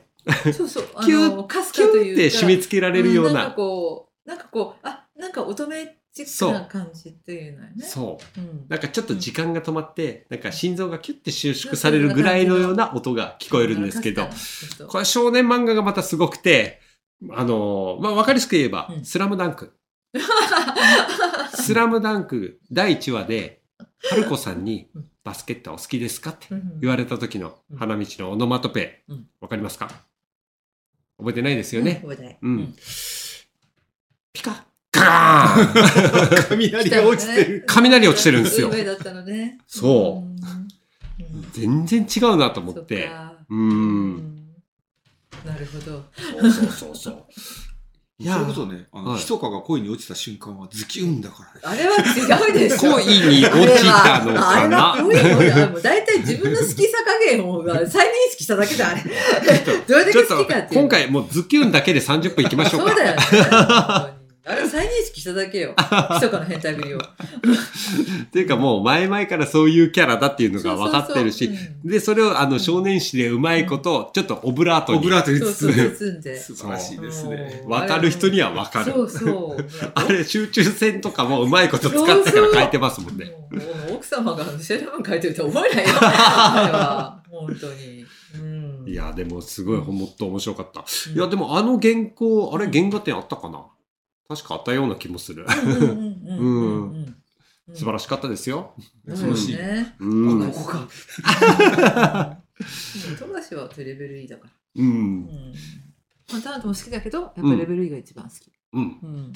[0.52, 0.88] そうそう。
[0.94, 1.46] あ キュンっ。
[1.46, 3.54] て締め付けられるよううんなんかな。
[3.54, 5.76] こう、なんかこう、あ、なんか乙女
[6.14, 7.84] チックな感じっていうのよね。
[7.84, 8.40] そう。
[8.40, 8.66] うん。
[8.68, 14.28] なんかちょっと時間が止まって、なんか心臓がキュッて収縮されるぐらいのような音が聞こえるんですけど、
[14.88, 16.80] これ少年漫画がまたすごくて、
[17.30, 19.04] あの、まあ、わかりやすく言えばう、ん。
[19.04, 19.72] スラムダンク。
[21.54, 23.62] スラムダンク第1話で、
[24.10, 25.08] 春子さんにうん。
[25.24, 26.80] バスケットお好きですかってうん。
[26.80, 29.04] 言われた時の花道のオノマトペ。
[29.08, 29.88] うん、わかりますか？
[31.16, 32.00] 覚えてないですよね。
[32.02, 32.38] 覚えてない。
[32.42, 32.74] うん。
[34.32, 37.64] ピカガーン 雷が落ちてる。
[37.66, 38.76] 雷落ちてるんですよ運。
[38.76, 39.58] 命だったのね。
[39.66, 40.42] そう
[41.52, 43.10] 全然違うなと思って。
[43.50, 43.54] う。
[43.54, 44.42] うん
[45.44, 46.04] なるほど。
[46.40, 47.24] そうそうそうそう。
[48.18, 51.80] いやそれこそね、あの、はいひそかが恋に落ちた瞬間はズキュンだからね。
[51.80, 52.92] あれは違うでしょ。
[52.92, 59.02] 恋に落ちたのかなあれは恋のねもう大体自分の好きさ加減を再認識しただけであれ。
[59.88, 60.80] どれだけ好きかっていう。
[60.80, 62.90] 今回もうズキュンだけで30分いきましょうか。
[62.90, 63.16] そうだよ
[64.12, 64.21] ね。
[64.44, 65.74] あれ再認識しただけよ。
[66.10, 66.98] 密かな変態ぶりを。
[66.98, 75.72] っていうかもう前々からそういうキャラだっていうのが分かってるしそうそうそう、で、それをあの少年誌でうまいこと、ちょっとオブラートにオブラートに包
[76.10, 76.36] んで。
[76.40, 77.60] 素晴らしいですね。
[77.64, 78.92] うん分かる人には分かる。
[78.92, 79.66] そうそう。
[79.94, 83.26] あれ、集中線とかもうまいこと使ってから書いてますもんね。
[83.50, 85.90] もうもう奥様がシェラ文書いてると思えないよ。
[86.00, 88.04] あれは、本当に。
[88.34, 88.84] うん。
[88.88, 90.84] いや、でもすごいもっと面白かった。
[91.10, 93.64] うんいや、でもあの原稿、あれうん原画展あったかな？
[94.36, 95.46] 確かあったような気もする。
[97.74, 98.74] 素晴らしかったですよ。
[99.06, 99.58] そうよそのシーン。
[99.58, 99.96] ね。
[100.00, 100.42] うん。
[100.42, 100.88] あここか。
[103.18, 104.50] 富樫はレベル E だから。
[104.76, 104.82] う。
[104.82, 105.26] うんん。
[106.32, 108.52] まあ、タトも好きだけど、やっぱりレベル E が一番好き。
[108.72, 108.98] うん。
[109.02, 109.32] うん。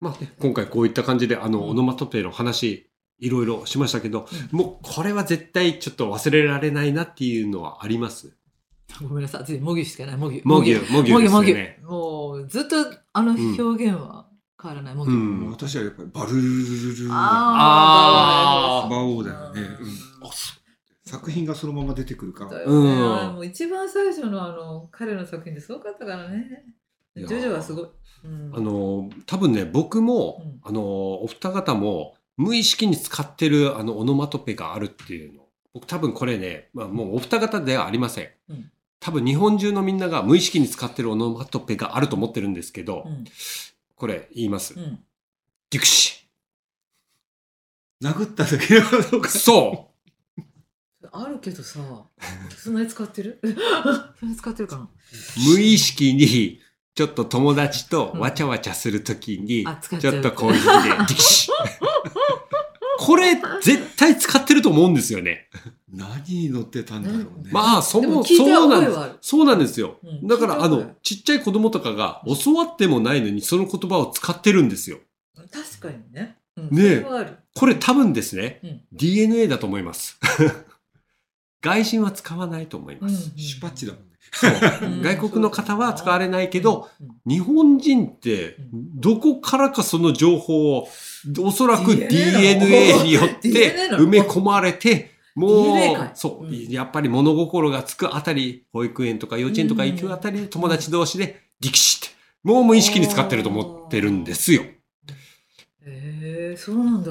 [0.00, 8.36] まあね、今回こういった感じで、あの、オノマトペの話、いろいろしましたけど、もうこれは絶対ちょっと忘れられないなっていうのはあります？
[9.00, 9.42] ごめんなさい。
[9.42, 10.16] 私、模擬しかない。
[10.16, 10.42] 模擬。
[10.44, 11.80] モギュ、モギュですよ模擬模擬ね。
[11.82, 12.76] もう、ずっと
[13.14, 14.28] あの表現は
[14.60, 14.94] 変わらない？
[14.94, 15.12] 模擬。
[15.12, 19.60] うん私はやっぱりバルルルルルルあー馬王だよね。
[19.62, 20.54] うんあそ
[21.06, 22.64] 作品がそのまま出てくるから。
[22.64, 26.64] うんもう一番最初のあの彼の作品ですごかったからね。
[27.16, 27.88] ジョジョはすごい。
[28.24, 30.82] うんあの、多分ね、僕も、うんあの、
[31.22, 35.44] お二方も、無意識に使ってる、あの、オノマトペがあるっていうの。
[35.74, 38.28] 僕多分これね、まあもうお二方ではありません。
[38.48, 38.70] うん
[39.04, 43.24] 多分日本中のみんなが無意識に使ってるオノマトペがあると思ってるんですけど、うん。
[43.96, 44.72] これ言います。
[44.72, 44.98] うん。
[45.68, 46.26] デュクシ
[48.02, 49.28] 殴った時のことか。
[49.28, 49.90] そ
[51.12, 51.80] あるけどさ、
[52.56, 53.40] そんなに使ってる？
[53.44, 54.82] そんなに使ってるかな？
[54.84, 54.88] う
[55.52, 56.62] 無意識に、
[56.94, 61.50] ちょっと友達とわちゃわちゃするときに、あ、使っちょっとこういうふうで、デュクシ
[62.98, 65.50] これ、絶対使ってると思うんですよね。
[65.96, 67.50] 何に乗ってたんだろうね。
[67.50, 68.98] まあ、そもそうなんです。
[69.20, 69.98] そうなんですよ。
[70.02, 74.98] うんだから、あの、ちっちゃい子供とかが教わってもないのに、その言葉を使ってるんですよ。
[75.52, 76.36] 確かにね。
[76.56, 77.04] うん、ね。
[77.54, 80.18] これ多分ですね、うん DNA だと思います。
[81.62, 83.32] 外人は使わないと思います。
[83.36, 84.14] シュパッチだもんね。
[85.02, 86.88] 外国の方は使われないけど、
[87.26, 90.88] 日本人って、どこからかその情報を、
[91.38, 104.62] おそらく DNA によって埋め込まれて、もうそうう、んやっぱり物心がつくあたり、保育園とか幼稚園とか行くあたりで友達同士で、力士って、もう無意識に使ってると思ってるんですよ。
[105.86, 107.10] へえそうなんだ。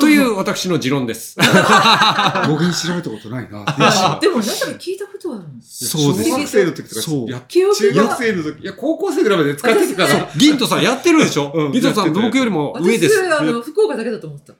[0.00, 1.36] という私の持論です。
[2.46, 3.64] 語源調べたことないな。
[3.66, 5.48] あでも、なんか聞いたことあるの。
[5.60, 8.16] そうです小学生の時とか、そう中学が。
[8.16, 10.30] 生の時、いや、高校生ぐらいまで使ってたから。
[10.36, 13.16] ギントさんやってるでしょ、うんギントさん僕よりも上です。
[13.16, 14.54] 私、あの、福岡だけだと思ってた。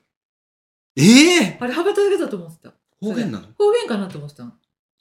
[0.96, 2.74] ええあれ、羽ばただけだと思ってた。
[3.00, 3.46] 方言なの？
[3.58, 4.52] 方言かなと思ってたの。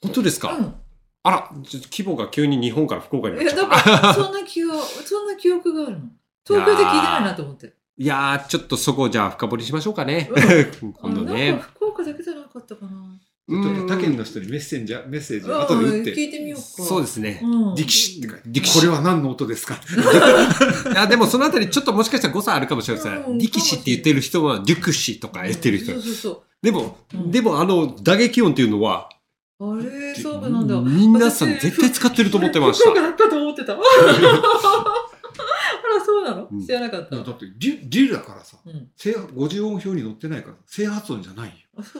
[0.01, 0.75] 本当ですか、うん。
[1.23, 3.69] あら、ちょっと規模が急に日本から福岡になっいや、ちゃう。
[3.69, 6.09] だから、そんな気が、そんな記憶があるの？
[6.45, 7.73] 東京で聞いてないなと思って。
[7.97, 10.29] いやー、ちょっとそこをじゃあ深掘りしましょうかね。
[11.01, 11.59] 今度あなんねか。
[11.75, 12.91] 福岡だけじゃなかったかな。
[13.47, 16.65] うん他県の人にメッセンジャー、メッセージうん後で打って、聞いてみようか。
[16.83, 17.39] そうですね。
[17.43, 17.75] うん。
[17.75, 19.75] 力士って書いて、力士これは何の音ですか？
[20.91, 23.23] いや、でもそのあたりちょっともしかしたら誤差あるかもしれません。
[23.23, 26.01] うん力士って言ってる人は、デュクシとか言ってる人そう。
[26.01, 26.41] そうそう。
[26.63, 29.09] でも、うんでもあの、打撃音っていうのは、
[29.59, 30.75] あれ、そうなんだ。
[30.81, 33.01] 皆さん絶対使ってると思ってました福岡。
[33.07, 33.73] だったと思ってた。
[33.77, 33.83] あら、
[36.05, 36.47] そうなの？
[36.51, 37.15] うん知らなかった。
[37.15, 38.87] だって、リュ、だからさ、うん。
[38.97, 41.53] 正50音表に載ってないから、正発音じゃないよ。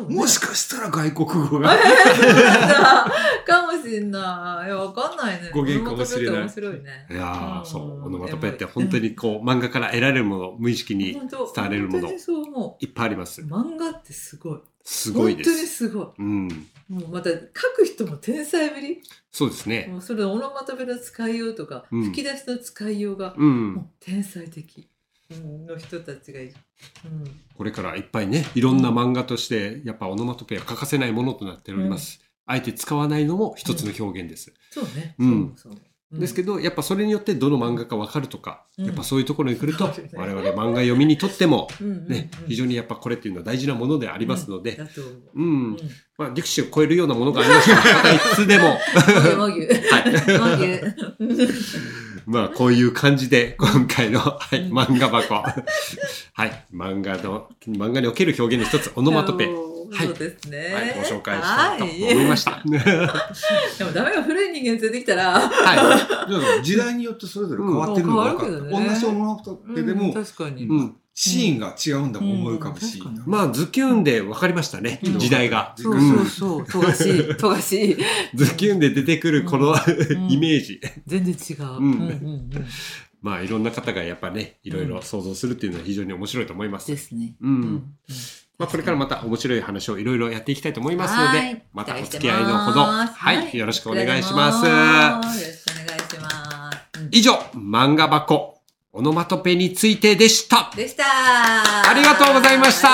[0.09, 1.69] ねもしかしたら外国語えが。
[3.45, 4.67] かもしんない。
[4.67, 5.51] いや、わかんないね。
[5.53, 7.07] 語源かもしれない面白いね。
[7.11, 8.05] いやー、うんそう。
[8.05, 13.45] オノマトペって本当にこう、漫画から得られるもの、無意識に伝われるものいっぱいありますう。。
[13.45, 14.59] 漫画ってすごい。
[14.84, 15.76] すごいで本当にす。
[15.76, 16.07] すごい。
[16.19, 16.47] うん。
[16.88, 17.38] もうまた書
[17.76, 19.01] く人も天才ぶり。
[19.32, 19.88] そうですね。
[19.91, 23.41] もうそれオノマトペの使いようとか、うん吹き出しの使いようが、う。
[23.41, 23.49] もう
[23.80, 24.86] ん天才的、うん、
[25.32, 26.53] の人たちがいる。
[27.05, 32.19] うんこれからいっぱいね、いろんな漫画として、やっぱオノマトペは欠かせないものとなっております。
[32.45, 34.53] あえて使わないのも一つの表現です。
[34.71, 35.15] そうね。
[35.19, 44.89] うんそうそううんですけど、やっぱそれによってどの漫画かわかるとか、うんやっぱそういうところに来ると、うん我々漫画読みにとっても、うんうんうんね、非常にやっぱこれっていうのは大事なものでありますので、う。
[45.36, 45.45] うん。
[45.45, 45.78] うん
[46.17, 50.32] まあ、力士を超えるようなものがありましたら、いつでも、 和牛和牛。
[50.39, 50.82] 和牛。
[52.26, 55.36] まあ、こういう感じで、今回の、 はい、うん漫画箱。
[55.36, 59.45] はい、漫画の、漫画における表現の一つ、オノマトペ。
[59.45, 60.73] はいそうですね。
[60.73, 62.61] はい、ご紹介したいとはい思いました。
[62.65, 65.34] でもダメよ、古い人間連れてきたら。
[65.34, 68.51] はだから時代によってそれぞれ変わってるのが分かる。
[68.53, 70.63] うん変わるけどね同じ物語でうんも、確かに。
[70.63, 70.67] い。
[70.67, 70.95] うん。
[71.18, 72.99] シーンが違うんだもん思い浮かぶし。
[72.99, 75.74] うん確かにまあ、ズキュンで分かりましたね、うん時代が。
[75.78, 77.97] そうそうそう、富樫、富樫。
[78.36, 79.76] ズキュンで出てくるこの、ん
[80.30, 80.82] イメージ。
[81.07, 81.63] 全然違う。
[81.63, 82.49] んうんうん
[83.22, 86.91] まあ、いろんな方がやっぱね、いろいろ想像するっていうのは非常に面白いと思います。
[86.91, 87.34] ですね。
[87.41, 87.84] うん。
[88.59, 96.99] まあ、これからまた面白い話をいろいろやっていきたいと思いますので、はいまたお付き合いのほど、はい、よろしくお願いしまよろしくお願いします。
[96.99, 98.55] うん以上、漫画箱、
[98.97, 100.71] オノマトペについてでした。
[100.73, 101.03] でした。
[101.05, 102.89] ありがとうございました。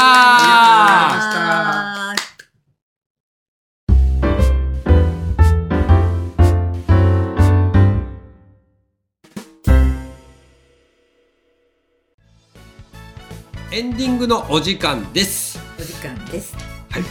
[13.71, 15.59] エンディングのお時間です。
[15.79, 16.70] お時間です。
[16.91, 17.03] はい。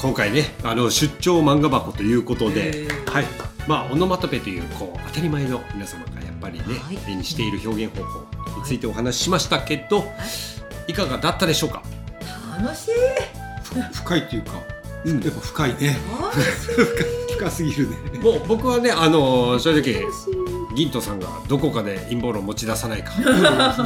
[0.00, 3.24] 今回ねあの出張漫画箱ということではい。
[3.68, 6.98] まあオノマトペというこう当たり前の皆様がやっぱりね、はい。
[7.06, 8.20] 目にしている表現方法
[8.58, 10.04] についてお話ししましたけど、
[10.88, 11.82] い、かがだったでしょうか？
[12.60, 12.90] 楽しい。
[13.94, 14.52] 深いっていうか、
[15.06, 15.96] やっぱ深いね。
[17.38, 17.96] 深すぎるね。
[18.20, 20.04] もう僕はねあの正直
[20.74, 23.12] 銀斗さんがどこかで陰謀論持ち出さないか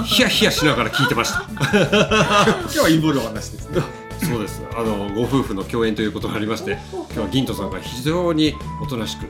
[0.04, 1.44] ヒヤヒヤしながら聞いてました。
[1.52, 4.05] 今日は陰謀論の話ですね。
[4.24, 4.62] そうです。
[4.74, 9.26] あのご夫婦の共演ということがありまして 今日は銀斗さんが非常におとなしく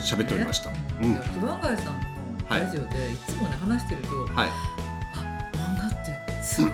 [0.00, 0.70] 喋っておりました。
[0.70, 1.14] うん。
[1.14, 1.92] 熊谷さんの
[2.48, 4.48] ラジオでいつもね話してると、はい。
[5.14, 6.72] あ漫画ってすごいっ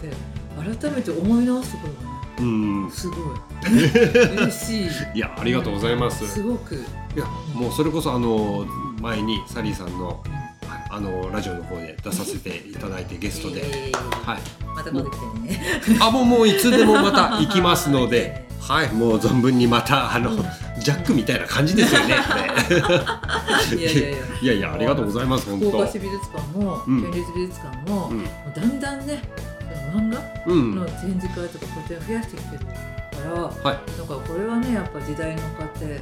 [0.00, 2.42] て改めて思い直すところがねう
[2.86, 2.90] ん。
[2.90, 3.18] すごい。
[4.36, 4.88] 嬉しい。
[5.14, 6.26] いやありがとうございます。
[6.26, 6.74] すごく。
[6.74, 6.78] い
[7.18, 8.66] やもうそれこそあの
[9.00, 10.22] 前にサリーさんの
[10.90, 13.98] あのラジオの方で出させていただいてゲストで、えー。
[14.24, 15.60] はい、また今度来てね。
[16.00, 20.30] あもうもういつでもまた行きますので、はい、 もう存分にまたあの
[20.78, 22.14] ジャックみたいな感じですよね。
[23.76, 24.18] いやいやいや。
[24.40, 25.68] いやいやありがとうございます本当。
[25.68, 25.88] 福岡。
[25.88, 27.02] 市美術館もうん。
[27.02, 28.18] 県立美術館も、うん。
[28.18, 29.22] もうだんだんね
[29.94, 30.74] 漫画うん。
[30.76, 32.72] の展示会とか個展を増やしてきてるか
[33.34, 33.98] ら、はい。
[33.98, 36.00] なんかこれはねやっぱ時代の過程、うん、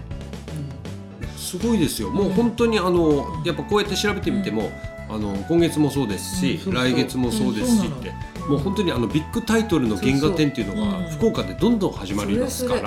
[1.58, 2.10] すごいですよ。
[2.10, 4.70] もう本当にあのやっぱこうやって調べてみても、
[5.08, 6.74] あの今月もそうですし、うん。
[6.74, 7.78] 来月もそうですしうん。
[7.78, 8.12] そうなのって、
[8.48, 12.80] もう本当にあのビッグタイトルの原画展っていうのが福岡でどんどん始まりますから。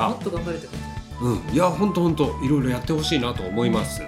[1.53, 1.57] い。
[1.57, 4.01] や本当本当いろいろやってほしいなと思います。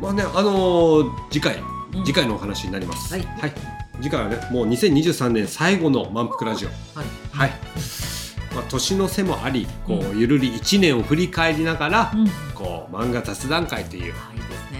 [0.00, 1.56] まあねあのー次回
[1.94, 2.04] うん。
[2.04, 3.12] 次回のお話になります。
[3.12, 3.52] はい。
[4.00, 6.68] 次回はねもう2023年最後の満腹ラジオ。
[6.68, 7.06] はい。
[7.32, 8.21] はい。
[8.54, 12.28] まあ年の瀬もあり、こうゆるり1年を振り返りながら、うん。
[12.54, 14.14] こう漫画雑談会という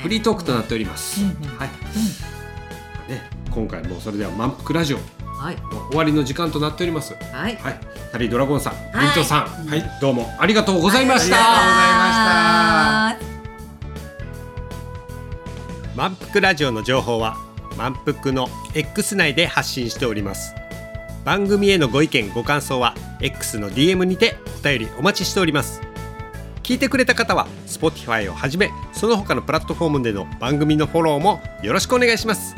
[0.03, 1.25] フリートークとなっております。
[1.59, 1.69] はい。
[3.11, 5.05] ね今回もそれでは満腹ラジオの
[5.37, 5.57] はい。
[5.91, 7.15] 終わりの時間となっております。
[7.15, 7.57] はい。
[7.57, 7.81] はい。
[8.13, 9.07] タリードラゴンさん、はい。
[9.07, 9.83] ミントさん、はい。
[10.01, 11.37] どうもありがとうございました。
[11.37, 13.33] ありがとうございました。
[15.97, 17.37] 満腹ラジオの情報は
[17.77, 20.55] 満腹の X 内で発信しております
[21.25, 25.81] 番組へのご意見ご感想は X の DM にてお便りお待ちしております。
[26.63, 32.55] 聞いてくれた方は Spotify をはじめその他のプラットフォームでの番組のフォローもよろしくお願いします。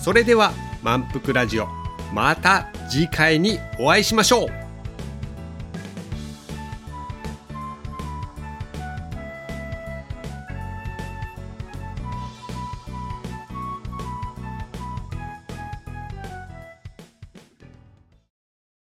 [0.00, 1.68] それでは満腹ラジオ
[2.12, 4.59] また次回にお会いしましょう。